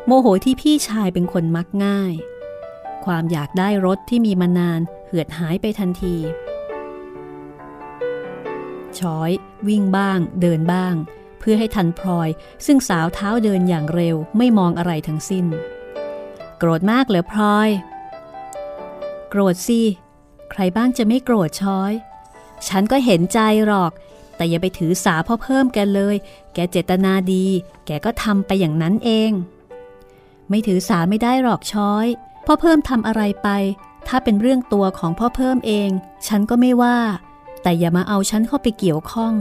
[0.05, 2.13] โมโหที่พี่ชายเป็นคนมักง่าย
[3.05, 6.15] ความอยากได้รถที่มีมานานเหือดหายไปทันที
[8.99, 9.31] ช้อย
[9.67, 10.95] วิ่งบ้าง เดินบ้าง
[11.39, 12.29] เพื่อให้ทันพลอย
[12.65, 15.45] ซึ่งสาวเท้าเดินอย่างเร็วไม่มองอะไรทั้งสิ้น
[16.57, 17.69] โกรธมากเหรอพลอย
[19.29, 19.81] โกรธสิ
[20.51, 21.91] ใครบ้างจะไม่โกรธช้อย
[22.67, 23.91] ฉันก็เห็นใจหรอก
[24.39, 26.15] แต่อย่าไปถือสาพ่อเพิ่มแกเลย
[26.53, 27.45] แกเจตนาดี
[27.85, 29.31] แกก็ทำไปอย่างนั้นเอง
[30.49, 32.05] ไม่ถือสาไม่ได้หรอกช้อย
[32.45, 33.49] พ่อเพิ่มทำอะไรไป
[34.07, 35.89] ถ้าเป็นเรื่องตัวของพ่อเพิ่มเอง
[36.27, 36.97] ฉันก็ไม่ว่า
[37.63, 39.33] แต่อย่ามาเอาฉันเข้าไปเกี่ยวข้อง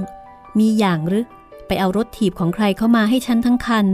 [0.58, 1.26] มีอย่างหรือ
[1.66, 3.87] ไปเอารถถีบของใครเข้ามาให้ฉันทั้งคัน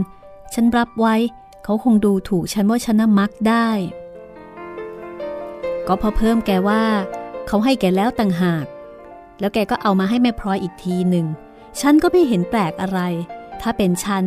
[0.53, 1.15] ฉันรับไว้
[1.63, 3.69] เขาคงดูถูกฉันว่าฉันน่ะมักได้
[5.87, 6.83] ก็พ่อเพิ่มแกว่า
[7.47, 8.65] เขาให้แกแล้วต่างหาก
[9.39, 11.25] แล้วแกก็เอามาให้แม่พลอยอีกทีหนึ่ง
[11.81, 12.99] ฉันก็ไม่เห็นแปลกอะไร
[13.61, 14.23] ถ้าเป็นฉัน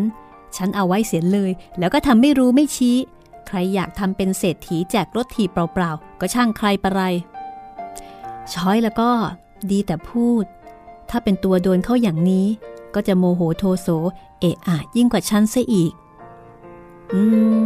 [0.56, 2.96] ฉันเอาไว้เสียเลย แล้วก็ทำไม่รู้ไม่ชี้
[3.46, 7.02] ใครอยากทำเป็นเศรษฐีแจกรถถีเปล่าๆ ก็ช่างใครประไร
[8.52, 9.10] ช้อยแล้วก็
[9.70, 10.44] ดีแต่พูด
[11.10, 12.46] ถ้าเป็นตัวโดนเข้าอย่างนี้
[12.94, 13.88] ก็จะโมโหโทโส
[14.40, 15.92] เอะอะยิ่งกว่าฉันซะอีก
[17.12, 17.20] อื
[17.60, 17.64] ม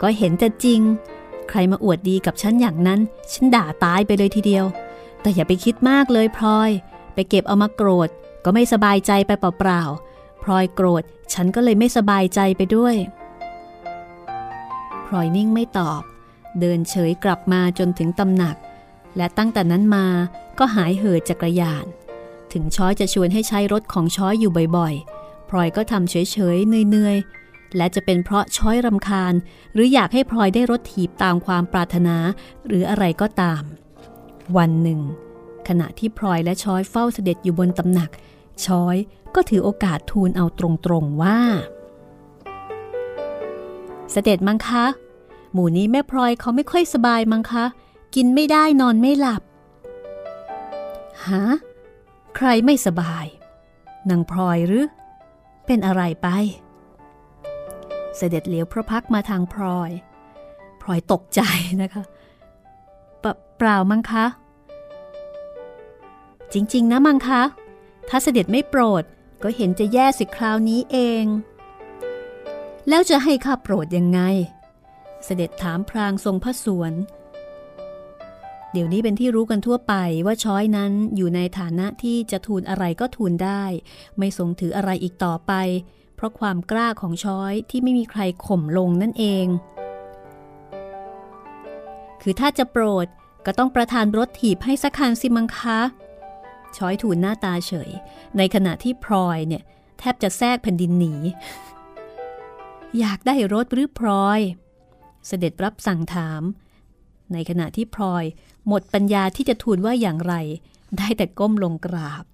[0.00, 0.80] ก็เห็นจะจริง
[1.50, 3.00] ใครมาอวดดีกับฉันอย่างนั้น
[3.32, 4.64] ฉันด่าตายไปเลยทีเดียว
[5.20, 6.70] แต่อย่าไปคิดมากเลยพลอย
[7.14, 8.08] ไปเก็บเอามาโกรธ
[8.44, 11.02] ก็ไม่สบายใจไปเปล่าๆพลอยโกรธ
[11.32, 12.94] ฉันก็เลยไม่สบายใจไปด้วย
[15.06, 16.02] พลอยนิ่งไม่ตอบ
[16.60, 18.56] เดินเฉยกลับมาจนถึงตำหนัก
[19.16, 20.06] และตั้งแต่นั้นมา
[20.58, 21.86] ก็หายเห่อจักรยาน
[22.52, 29.34] ถึงช้อยจะชวนให้ใช้รถของช้อยอยู่บ่อยๆพลอยก็ทำเฉยๆเนือยๆ และจะเป็นเพราะช้อยรำคาญ
[29.72, 32.16] หรืออยากให้พลอยได้รถถีบตามความปรารถนา
[32.66, 33.62] หรืออะไรก็ตาม
[34.56, 35.00] วันหนึ่ง
[35.68, 38.10] ขณะที่พลอยและช้อยเฝ้าเสด็จอยู่บนตำหนัก
[38.64, 38.96] ช้อย
[39.34, 41.38] ก็ถือโอกาสทูลเอาตรงๆว่า
[44.12, 44.84] เสด็จมังคะ
[45.52, 47.64] หมู่นี้แม่พลอยเขาไม่ค่อยสบายมังคะ
[48.14, 49.42] กินไม่ได้นอนไม่หลับ
[51.28, 51.44] ฮะ
[52.36, 53.26] ใครไม่สบาย
[54.10, 54.86] นางพลอยหรือ
[55.66, 56.28] เป็นอะไรไป
[58.16, 59.90] เสด็จเหลียวพระพักมาทางพลอย
[60.82, 61.40] พลอยตกใจ
[61.82, 62.02] นะคะ
[63.58, 64.26] เปล่ามั้งคะ
[66.52, 67.42] จริง ๆ นะมังคะ
[68.08, 69.02] ถ้าเสด็จไม่โปรด
[69.42, 71.24] ก็เห็นจะแย่สิคราวนี้เอง
[72.88, 74.20] แล้วจะให้ข้าโปรดยังไง
[75.24, 76.92] เสด็จถามพรางทรงพระสวน
[78.72, 79.94] เดี๋ยวนี้เป็นที่รู้กันทั่วไป
[80.26, 83.64] ว่าช้อยนั้นอยู่ในฐานะที่จะทูลอะไรก็ทูลได้
[84.18, 85.52] ไม่ทรงถืออะไรอีกต่อไป
[86.16, 89.46] เพราะความกล้าของช้อยที่ไม่มีใครข่มลงนั่นเอง
[92.28, 93.06] คือถ้าจะโปรด
[93.46, 95.78] ก็ต้องประทานรถถีบให้สักคันสิมังคะ
[96.76, 97.90] ช้อยถูนหน้าตาเฉย
[98.36, 99.62] ในขณะที่พลอยเนี่ย
[99.98, 101.14] แทบจะแทรกแผ่นดินหนี
[102.98, 104.40] อยากได้รถหรือพลอย
[105.26, 106.42] เสด็จรับสั่งถาม
[107.32, 108.24] ในขณะที่พลอย
[108.68, 110.34] หมดปัญญาที่จะทูลว่าอย่างไร
[110.98, 112.24] ได้แต่ก้มลงกราบ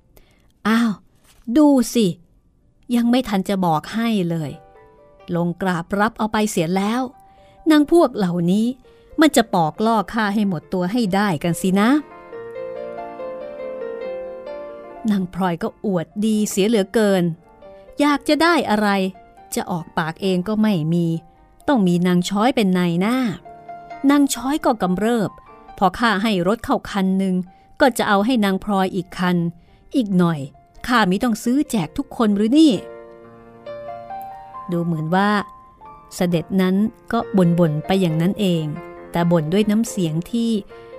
[0.68, 0.92] อ้าว
[1.57, 2.07] ดูสิ
[2.96, 4.50] ยังไม่ทันจะบอกให้เลย
[5.37, 7.02] ลงกราบรับเอาไปเสียแล้ว
[7.70, 8.66] นางพวกเหล่านี้
[9.20, 11.90] มันจะปอกล่อข้าให้หมดตัวให้ได้กันสินะ
[15.11, 17.25] นางพลอยก็อวดดีเสียเหลือเกิน
[18.01, 18.88] อยากจะได้อะไร
[19.55, 21.07] จะออกปากเองก็ไม่มี
[21.68, 23.16] ต้องมีนางช้อยเป็นนายหน้า
[24.11, 25.31] นางช้อยก็กำเริบ
[25.79, 27.35] พอข้าให้รถเข้าคันหนึ่ง
[27.81, 29.37] ก็จะเอาให้นางพลอยอีกคัน
[29.96, 30.40] อีกหน่อย
[30.87, 32.72] ข้ามิต้องซื้อแจกทุกคนหรือนี่
[34.70, 35.31] ดูเหมือนว่า
[36.14, 36.75] เสด็จนั้น
[37.12, 38.64] ก็บ่นๆไปอย่างนั้นเอง
[39.12, 40.51] แต่บ่นด้วยน้ำเสียงที่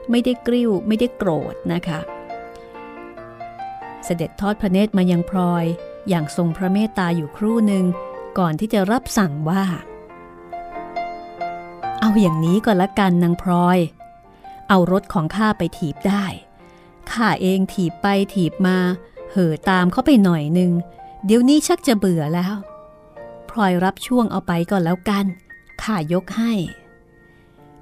[0.09, 1.99] ไม่ได้กริ้วไม่ได้โกรธนะคะ
[4.05, 5.65] เสด็จทอดพระเนตรมายังพลอย
[6.09, 7.85] อย่างทรงพระเมตตาอยู่ครู่หนึ่ง
[8.37, 9.63] ก่อนที่จะรับสั่งว่า
[11.99, 13.79] เอาอย่างนี้ก็แล้วกันนางพลอย
[14.69, 16.25] เอารถของข้าไปถีบได้
[17.11, 18.77] ข้าเองถีบไปถีบมา
[19.31, 20.71] เห่อตามเขาไปหน่อยหนึ่ง
[21.25, 22.55] เดี๋ยวนี้ชักจะเบื่อแล้ว
[23.49, 25.25] พลอยรับช่วงเอาไปก่อนแล้วกัน
[25.81, 26.53] ข้ายกให้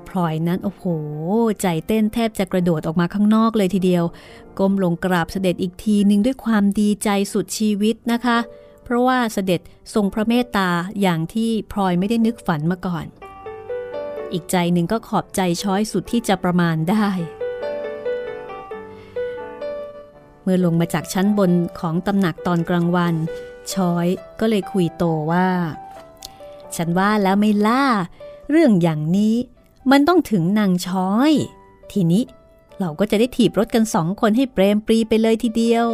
[0.09, 0.85] พลอยนั้นโอ้โห
[1.61, 4.03] ใจเต้นแทบจะกระโดดออกมาข้างนอกเลยทีเดียว
[4.59, 8.37] ก้มลงกราบเสด็จอีกทีหนึ่งด้วยความดีใจสุดชีวิตนะคะ
[8.83, 9.61] เพราะว่าเสด็จ
[9.93, 10.69] ทรงพระเมตตา
[11.01, 13.05] อย่างที่พลอยไม่ได้นึกฝันมาก่อน
[14.33, 17.07] อีกใจหนึ่งก็ขอบใจช้อยสุดที่จะประมาณได้
[20.43, 23.15] เมื่อลงมาจากชั้นบนของตำหนักตอนกลางวัน
[23.73, 24.07] ช้อย
[24.39, 25.47] ก็เลยคุยโตว่า
[26.75, 27.85] ฉันว่าแล้วไม่ล่า
[28.49, 29.35] เรื่องอย่างนี้
[29.89, 31.32] มันต้องถึงนางช้อย
[31.91, 32.24] ทีนี้
[32.80, 35.88] เราก็จะได้ถีบรถกันสองคนให้เปรมปรีไปเลยทีเดียว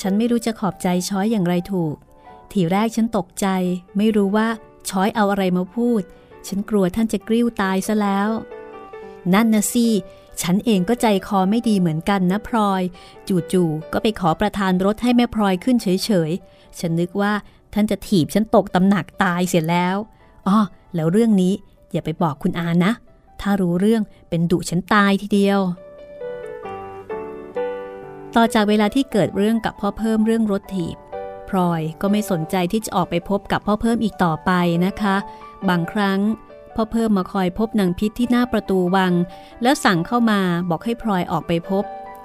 [0.00, 1.96] ฉันไม่รู้จะขอบใจช้อยอย่างไรถูก
[2.52, 3.46] ทีแรกฉันตกใจ
[3.96, 4.48] ไม่รู้ว่า
[4.88, 6.02] ช้อยเอาอะไรมาพูด
[6.46, 8.28] ฉันกลัวท่านจะกริ้วตายซะแล้ว
[9.34, 9.86] นั่นนะสิ
[10.42, 12.82] ฉันเองก็ใจคอไม่ดีเหมือนกันนะพลอย
[13.52, 17.32] จู่ๆก็ไปขอประทานรถให้แม่พลอยขึ้นเฉยๆ ฉันนึกว่า
[17.74, 19.96] ท่านจะถีบฉันตกตำหนักตายเสียแล้ว
[20.50, 20.60] อ๋อ
[20.94, 21.52] แล้วเรื่องนี้
[21.92, 22.92] อย่าไปบอกคุณอานะ
[23.40, 25.60] ถ้ารู้เรื่องเป็นดุฉันตายทีเดียว
[28.36, 30.96] ต่อจากเวลาที่เกิดเรื่องกับพ่อเพิ่มเรื่องรถถีบ
[31.48, 34.50] พลอยก็ไม่สนใจที่จะออกไปพบกับพ่อเพิ่มอีกต่อไป
[34.86, 35.16] นะคะ
[35.68, 36.20] บางครั้ง
[36.74, 39.12] พ่อเพิ่มมาคอยพบนางพิษที่หน้าประตูวัง
[39.62, 41.84] แล้วสั่งเข้ามาบอกให้พลอยออกไปพบ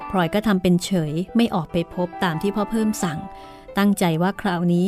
[0.09, 3.19] พลอยก็ทำเป็นเฉยไม่ออกไปพบตามที่พ่อเพิ่มสั่ง
[3.77, 4.87] ตั้งใจว่าคราวนี้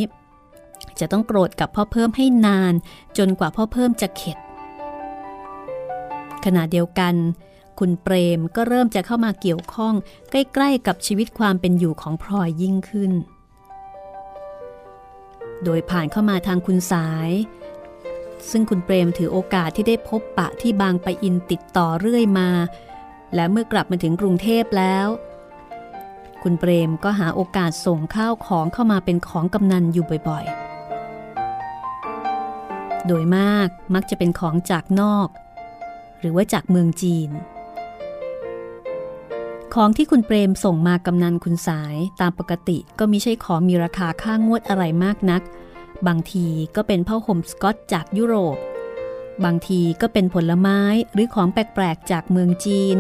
[1.02, 2.74] จะต้องโกรธกับพ่อเพิ่มให้นาน
[3.18, 4.38] จนกว่าพ่อเพิ่มจะเข็ด
[6.46, 7.16] ขณะเดียวกัน
[7.80, 9.94] คุณเปรมก็เริ่มจะเข้ามาเกี่ยวข้อง
[10.32, 13.12] ใกล้ๆกับชีวิตความเป็นอยู่ของพลอยยิ่งขึ้น
[15.64, 17.30] โดยผ่านเข้ามาทางคุณสาย
[18.50, 22.50] ซึ่งคุณเปรมถือโอกาสที่ได้พบปะที่บางปะอินติดต่อเรื่อยมา
[23.36, 25.08] และเมื่อกลับมาถึงกรุงเทพแล้ว
[26.44, 30.67] คุณเปรมก็หาโอกาสส่งข้าวของเข้ามาเป็นของกำนันอยู่บ่อยๆ
[33.08, 35.28] โดยมากมักจะเป็นของจากนอก
[36.20, 37.30] หรือว่าจากเมืองจีน
[39.74, 45.42] ของที่คุณเปรมส่งมากำนันคุณสายตามปกติก็มิใช่ของมีราคาค่างวดอะไรมากนัก
[46.08, 48.58] บางทีก็เป็นผ้าห่มสกอตจากยุโรป
[49.46, 50.80] บางทีก็เป็นผลไม้
[51.14, 52.98] หรือของแปลกๆจากเมืองจีน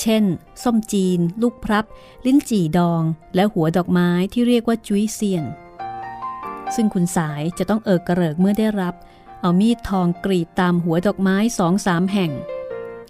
[0.00, 0.24] เช่น
[0.62, 1.84] ส้มจีน ลูกพรับ
[2.26, 3.02] ลิ้นจี่ดอง
[3.34, 5.44] และหัวดอกไม้ที่เรียกว่าจุ้ยเซียน
[6.74, 8.94] ซึ่งคุณสายจะต้องเอิกกระเริกเมื่อได้รับ
[9.40, 12.32] เอามีดทองกรีดตามหัวดอกไม้สองสามแห่ง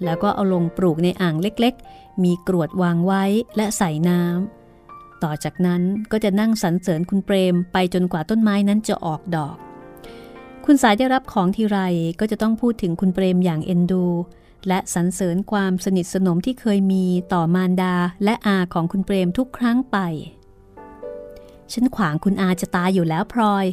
[0.05, 3.25] แล้วก็เอาลงปลูกในอ่างเล็กๆ มีกรวดวางไว้
[3.57, 9.57] และใส่น้ำ ต่อจากนั้นก็จะนั่งสรรเสริญคุณเปรมไปจนกว่าต้นไม้นั้นจะออกดอก
[10.65, 11.79] คุณสายได้รับของทีไร
[12.21, 14.07] ก็จะต้องพูดถึงคุณเปรมอย่างเอ็นดู
[14.69, 19.97] และสรรเสริญความสนิทสนมที่เคยมีต่อมารดาและอาของคุณเปรมทุกครั้งไป
[21.73, 23.67] ฉันขวางคุณอาจะตายอยู่แล้วพลอย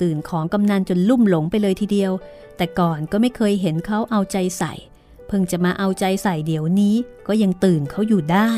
[0.00, 2.12] ตื่นของกำนันจนลุ่มหลงไปเลยทีเดียว
[2.56, 4.72] แต่ก่อนก็ไม่เคยเห็นเขาเอาใจใส่
[5.26, 6.94] เพิ่งจะมาเอาใจใส่เดี๋ยวนี้
[7.28, 8.50] ก็ยังตื่นเขาอยู่ได้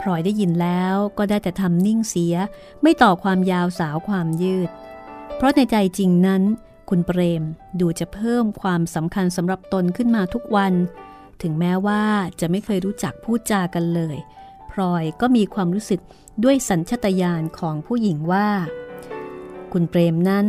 [0.00, 2.34] พลอยได้ยินแล้วก็ได้แต่ทำนิ่งเสีย
[2.82, 4.68] ไม่ต่อความยาวสาวความยืด
[5.36, 6.42] เพราะในใจจริงนั้น
[6.88, 7.42] คุณเปรม
[7.80, 10.74] ดูจะเพิ่มความสำคัญสำหรับตนขึ้นมาทุกวัน
[11.42, 12.02] ถึงแม้ว่า
[12.40, 14.16] จะไม่เคยรู้จักพูดจากันเลย
[14.70, 16.00] พลอยก็มีความรู้สึก
[16.44, 18.48] ด้วยสัญชตาตญาณของผู้หญิงว่า
[19.78, 20.46] คุณเปรมนั้น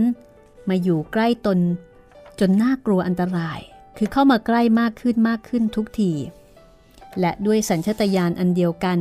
[0.69, 1.59] มาอยู่ใกล้ตน
[2.39, 3.59] จนน่ากลัวอันตราย
[3.97, 6.11] คือเข้ามาใกล้มากขึ้นมากขึ้นทุกที
[7.19, 8.97] และด้วยสัญชตาตญาณอันเดียวกัน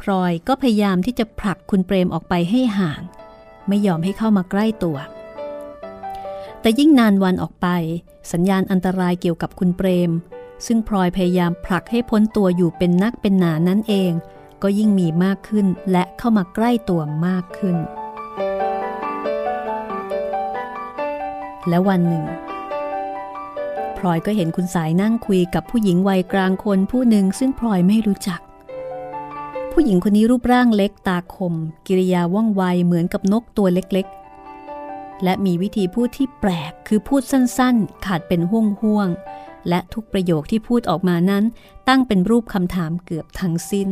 [0.00, 3.00] พลอยก็พยายามที่จะผลักคุณเปรมออกไปให้ห่าง
[3.68, 4.98] ไม่ยอมให้เข้ามาใกล้ตัว
[6.60, 7.68] แต่ยิ่งนานวันออกไป
[8.32, 10.10] สัญญาณอันตรายเกี่ยวกับคุณเปรม
[10.66, 14.12] ซึ่งพลอยพยายามผลักให้พ้นตัวอยู่เป็นนักเป็นหนานั่นเอง
[14.62, 17.78] ก็ยิ่งมีมากขึ้นและเข้ามาใกล้ตัวมากขึ้น
[21.68, 22.24] และวันหนึ่ง
[23.96, 28.40] พลอยก็เห็นคุณสายนั่งคุยกับผู้หญิงวัยกลางคนผู้หนึ่งซึ่งพลอยไม่รู้จัก
[29.72, 31.54] ผู้หญิงคนนี้รูปร่างเล็กตาคม
[31.86, 39.08] กิริยาว่องไวเหมือนกับนกตัวเล็กๆ และมีวิธีพูดที่แปลกคือพูดสั้นๆ ขาดเป็นห่วงห่วง
[39.68, 41.44] และทุกประโยคที่พูดออกมานั้น
[41.88, 43.88] ตั้งเป็นรูปคำถามเกือบทั้งสิ้น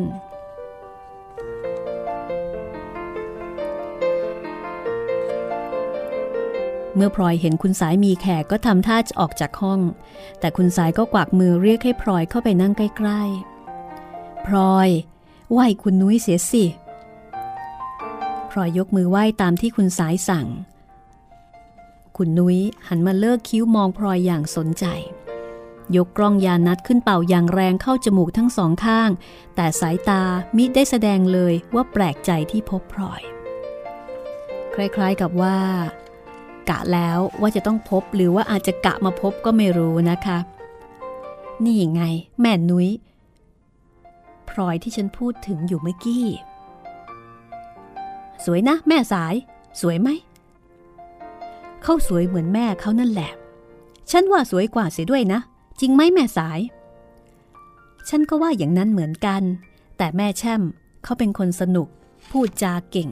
[6.96, 9.80] เมื่อพลอยเห็นคุณสายมีแขกก็ทำท่าจะออกจากห้อง
[10.40, 14.88] แต่คุณสายก็กวักมือเรียกให้พลอยเข้าไปนั่งใกล้ๆ พลอย
[15.52, 16.64] ไหวคุณนุ้ยเสียสิ
[18.50, 20.46] พลอยยกมือไหว้ตามที่คุณสายสั่ง
[22.16, 24.84] คุณนุ้ยหันมาเลิกคิ้วมองพลอยอย่างสนใจ
[25.96, 29.10] ยกกล้องยานัดขึ้นเป่าอย่างแรงเข้าจมูกทั้งสองข้าง
[29.56, 30.22] แต่สายตา
[30.56, 33.22] มิได้แสดงเลยว่าแปลกใจที่พบพลอย
[34.74, 35.58] คล้ายๆกับว่า
[36.68, 40.38] กะแล้วว่าจะต้องพบหรือว่าอาจจะกะมาพบก็ไม่รู้นะคะ
[41.64, 42.02] นี่ไง
[42.40, 42.88] แม่นุ้ย
[44.48, 46.26] พลอยที่ฉันพูดถึงอยู่เมื่อกี้
[48.44, 49.34] สวยนะ แม่สาย
[49.80, 50.08] สวยไหม
[51.82, 53.30] เขาสวยเหมือนแม่เขานั่นแหละ
[54.10, 55.40] ฉันว่าสวยกว่าเสียด้วยนะ
[55.80, 56.60] จริงไหมแม่สาย
[58.08, 59.42] ฉันก็ว่าอย่างนั้นเหมือนกัน
[59.96, 60.62] แต่แม่แช่ม
[61.04, 61.88] เขาเป็นคนสนุก
[62.30, 63.08] พูดจาเก่ง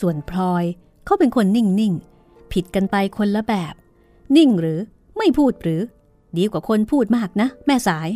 [0.00, 0.64] ส่วนพลอย
[1.04, 2.19] เขาเป็นคนนิ่งๆ
[2.52, 3.74] ผิดกันไปคนละแบบ
[4.36, 4.80] นิ่งหรือ
[5.18, 5.82] ไม่พูดหรือ
[6.36, 8.08] ดีกว่าคนพูดมากนะ แม่สาย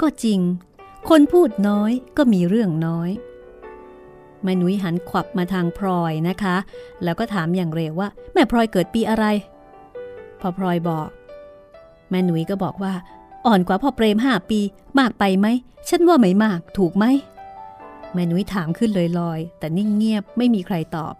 [0.00, 0.40] ก็จริง
[1.08, 3.10] คนพูดน้อยก็มีเรื่องน้อย
[4.42, 6.56] แม่นุ้ยหันขวับมาทางพลอยนะคะ
[7.04, 9.24] แล้วก็ถามอย่างเร็วว่า แม่พลอยเกิดปีอะไร
[10.40, 11.08] พอพลอยบอก
[12.10, 12.94] แม่นุ้ยก็บอกว่า
[13.46, 14.60] อ่อนกว่าพ่อเปรมห้าปี
[14.98, 15.46] มากไปไหม
[15.88, 17.04] ฉันว่าไม่มาก ถูกไหม
[18.12, 21.14] แม่นุ้ยถามขึ้นลอยๆ แต่นิ่งเงียบไม่มีใครตอบ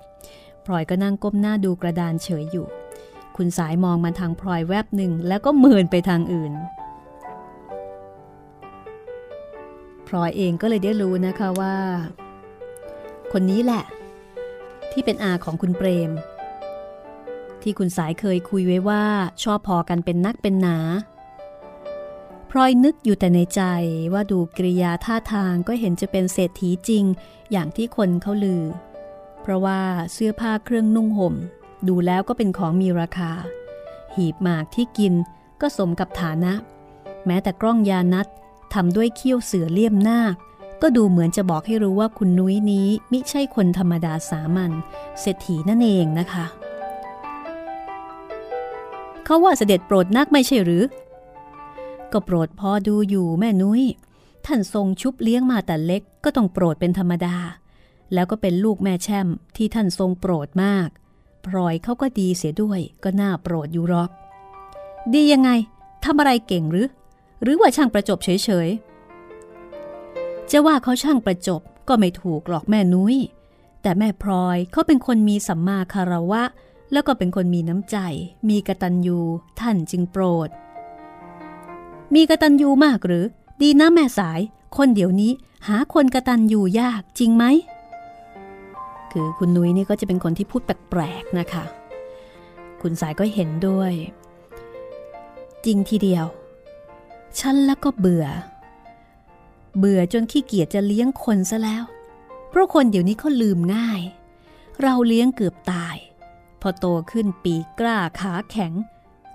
[0.71, 2.67] ลอยก็นั่งก้มหน้าดูกระดานเฉยอยู่
[3.37, 6.53] คุณสายมองมาทางพลอยแวบหนึ่งแล้วก็เมินไปทางอื่น
[10.07, 11.77] พลอยเองก็เลยได้รู้นะคะว่า
[13.33, 13.85] คนนี้แหละ
[14.93, 16.11] ที่เป็นอาของคุณเปรม
[17.63, 19.05] ที่คุณสายเคยคุยไว้ว่า
[19.43, 20.79] ชอบพอกันเป็นนักเป็นหนา
[22.51, 23.63] พลอยนึกอยู่แต่ในใจ
[24.13, 27.05] ว่าดูกริยาท่าทางก็เห็นจะเป็นเศรษฐีจริง
[27.51, 28.63] อย่างที่คนเขาลือ
[29.43, 29.81] เพราะว่า
[30.13, 31.35] เสื้อผ้าเครื่องนุ่งห่ม
[31.89, 33.31] ดูแล้วก็เป็นของมีราคา
[34.15, 35.15] หีบหมากที่กิน
[35.61, 36.53] ก็สมกับฐานะ
[37.27, 38.27] แม้แต่กล้องยานัด
[38.75, 40.21] ทำด้วยเขี้ยวเสือเลี่ยมหน้า
[40.83, 44.73] ก็ดูเหมือนจะบอกให้รู้ว่าคุณนุ้ยนี้มิใช่คนธรรมดาสามัญ
[45.21, 46.47] เศรษฐีนั่นเองนะคะ
[49.25, 50.85] เขาว่าเสด็จโปรดนักไม่ใช่หรือ
[52.13, 53.83] ก็โปรดพอดูอยู่แม่นุ้ย
[54.47, 57.37] ท่านทรงชุบเลี้ยงมาแต่เล็กก็ต้องโปรดเป็นธรรมดา
[58.15, 60.89] แล้วก็เป็นลูกแม่แช่มที่ท่านทรงโปรดมาก
[61.47, 64.11] พลอยเขาก็ดีเสียด้วยก็น่าโปรดอยู่หรอก
[65.15, 65.51] ดียังไง
[66.05, 66.89] ทำอะไรเก่งหรือ
[67.43, 73.17] หรือว่าช่างประจบเฉยๆ จะว่าเขาช่างประจบก็ไม่ถูกหรอกแม่นุ้ย
[73.83, 76.43] แต่แม่พลอยเขาเป็นคนมีสัมมาคารวะ
[76.93, 77.97] แล้วก็เป็นคนมีน้ำใจ
[78.49, 79.19] มีกตัญญู
[79.61, 80.49] ท่านจึงโปรด
[82.15, 83.25] มีกตัญญูมากหรือ
[83.61, 84.41] ดีนะแม่สาย
[84.77, 85.33] คนเดี๋ยวนี้
[85.67, 87.45] หาคนกระตัญญูยากจริงไหม
[89.13, 91.65] คือคุณนุ้ยนี่ก็จะเป็นคนที่พูดแปลกๆนะคะ
[92.83, 93.93] คุณสายก็เห็นด้วย
[95.65, 96.27] จริงทีเดียว
[97.39, 98.27] ฉันแล้วก็เบื่อ
[99.79, 101.85] เบื่อจนขี้เกียจจะเลี้ยงคนซะแล้ว
[102.49, 104.01] เพราะคนเดี๋ยวนี้เขาลืมง่าย
[104.83, 105.97] เราเลี้ยงเกือบตาย
[106.61, 108.73] พอโตขึ้นปีกล้าขาแข็ง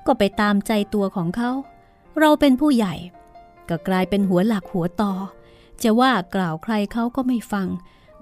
[0.05, 1.51] ก็ไปตามใจตัวของเขา
[2.19, 2.93] เราเป็นผู้ใหญ่
[3.69, 5.13] ก็กลายเป็นหัวหลักหัวต่อ
[5.83, 7.67] จะว่ากล่าวใครเขาก็ไม่ฟัง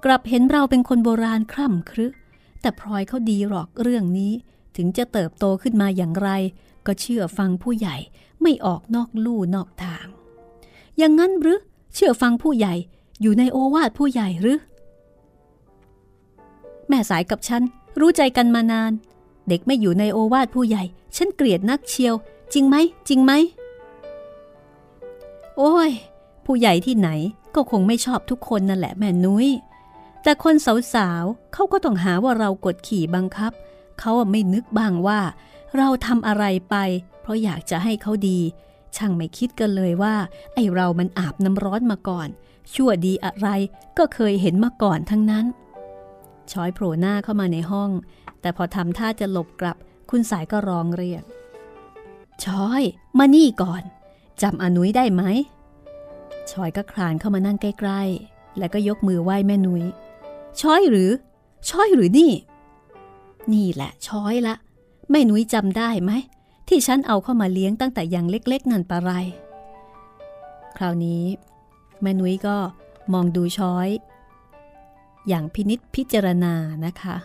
[0.03, 2.07] กลับเห็นเราเป็นคนโบราณคร่ำครึ
[2.61, 4.33] แต่พลอยเขาดีหรอกเรื่องนี้
[4.75, 6.29] ถึงจะเติบโตขึ้นมาอย่างไร
[6.85, 7.95] ก็เชื่อฟังผู้ใหญ่
[8.41, 10.05] ไม่ออกนอกลู่นอกทาง
[10.97, 11.59] อย่างนั้นหรือ
[11.93, 12.73] เชื่อฟังผู้ใหญ่
[13.21, 14.59] อยู่ในโอวาทผู้ใหญ่หรือ
[16.87, 17.63] แม่สายกับฉัน
[17.99, 18.91] รู้ใจกันมานาน
[19.47, 20.83] เด็กไม่อยู่ในโอวาทผู้ใหญ่
[21.15, 22.13] ฉันเกลียดนักเชียว
[22.53, 22.75] จริงไหม
[23.07, 23.31] จริงไหม
[25.57, 25.91] โอ้ย
[26.45, 27.09] ผู้ใหญ่ที่ไหน
[27.55, 29.49] ก็คงไม่ชอบทุกคนนั่นแหละแม่นุ้ย
[30.23, 30.55] แต่คน
[30.93, 33.51] สาวๆเขาก็ต้องหาว่าเรากดขี่บังคับ
[33.99, 35.19] เขาไม่นึกบ้างว่า
[35.77, 36.75] เราทำอะไรไป
[37.21, 38.39] เพราะอยากจะให้เขาดี
[38.95, 40.15] ช่างไม่คิดกันเลยว่า
[40.53, 42.27] ไอเรามันอาบน้ำร้อนมาก่อน
[42.73, 43.47] ชั่วดีอะไร
[43.97, 45.45] ก็เคยเห็นมาก่อนทั้งนั้น
[46.51, 47.89] ช้อยโผล่หน้าเข้ามาในห้อง
[48.41, 49.77] แต่พอทำท่าจะหลบกลับ
[50.09, 51.23] คุณสายก็ร้องเรียก
[52.43, 52.81] ช้อย
[53.17, 53.83] มานี่ก่อน
[54.41, 55.23] จำอนุ้ยได้ไหม
[56.51, 59.83] ช้อยก็คลานเข้ามานั่งใกล้ ๆ แล้วก็ยกมือไหว้แม่นุย้ย
[60.61, 61.09] ช้อยหรือ
[61.69, 62.31] ช้อยหรือนี่
[63.53, 64.55] นี่แหละช้อยละ
[65.11, 66.11] แม่นุ้ยจำได้ไหม
[66.67, 69.11] ที่ฉันเอาเข้ามาเลี้ยงตั้งแต่ยังเล็ก ๆ นั่นปะไร
[70.77, 71.23] คราวนี้
[72.01, 72.57] แม่นุ้ยก็
[73.13, 73.89] มองดูช้อย
[75.27, 76.53] อย่างพินิษพิจารณา
[76.85, 77.15] นะคะ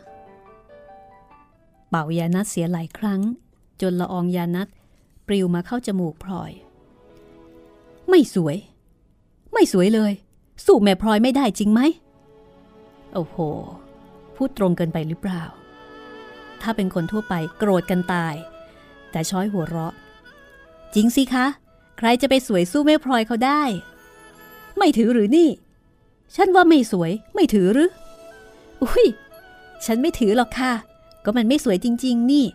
[1.89, 3.20] เป่ายานัดเสียหลายครั้ง
[3.81, 4.68] จนละอองยานัด
[5.26, 6.53] ปลิวมาเข้าจมูกพลอย
[8.09, 8.57] ไม่สวย
[9.53, 10.12] ไม่สวยเลย
[10.64, 11.81] สู้แม่พลอยไม่ได้จริงไหม
[13.14, 13.36] โอ้โห
[14.36, 15.42] พูดตรงเกินไปหรือเปล่า
[16.61, 18.34] ถ้าเป็นคนทั่วไปโกรธกันตาย
[19.11, 19.94] แต่ช้อยหัวเราะ
[20.94, 21.46] จริงสิคะ
[21.98, 23.62] ใครจะไปสวยสู้แม่พลอยเขาได้
[24.78, 25.50] ไม่ถือหรือนี่
[26.36, 27.90] ฉันว่าไม่สวยไม่ถือหรือ
[28.82, 29.06] อุ้ย
[29.86, 30.72] ฉันไม่ถือหรอกค่ะ
[31.24, 32.46] ก็มันไม่สวยจริง ๆ นี่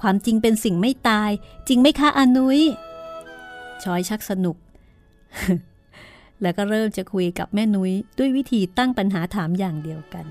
[0.00, 1.30] ความจริงเป็นสิ่งไม่ตาย
[1.68, 2.60] จริงไหมคะอนุย
[3.82, 4.56] ช้อยชักสนุก
[6.42, 10.26] แล้วก็เริ่มจะคุยกับแม่นุ้ยด้วยวิธีตั้งปัญหาถามอย่างเดียวกัน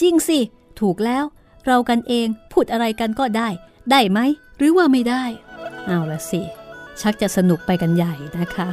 [0.00, 0.38] จริงสิ
[0.80, 1.24] ถูกแล้ว
[1.66, 3.48] เรากันเองพูดอะไรกันก็ได้
[3.90, 4.18] ได้ไหม
[4.58, 5.24] หรือว่าไม่ได้
[5.86, 6.42] เอาละสิ
[7.00, 8.68] ชักจะสนุกไปกันใหญ่นะคะ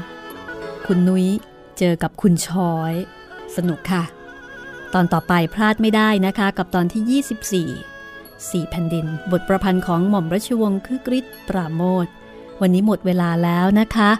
[0.85, 1.27] คุณนุ้ย
[1.77, 2.93] เจอกับคุณชอย
[3.55, 4.03] สนุกค่ะ
[4.93, 12.07] ตอนต่อไปพลาดไม่ได้นะคะ กับตอนที่ 24สี่แผ่นดิน บทประพันธ์ของหม่อมราชวงศ์คือกริชปราโมท
[12.61, 14.11] วันนี้หมดเวลาแล้วนะคะ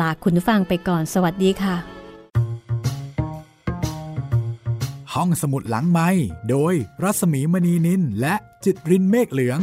[0.00, 1.76] ลาคุณฟังไปก่อนสวัสดีค่ะ
[5.14, 6.08] ห้องสมุดหลังไม้
[6.50, 8.34] โดยรัศมีมณีนินและ
[8.64, 9.60] จิตรินเมฆเหลือง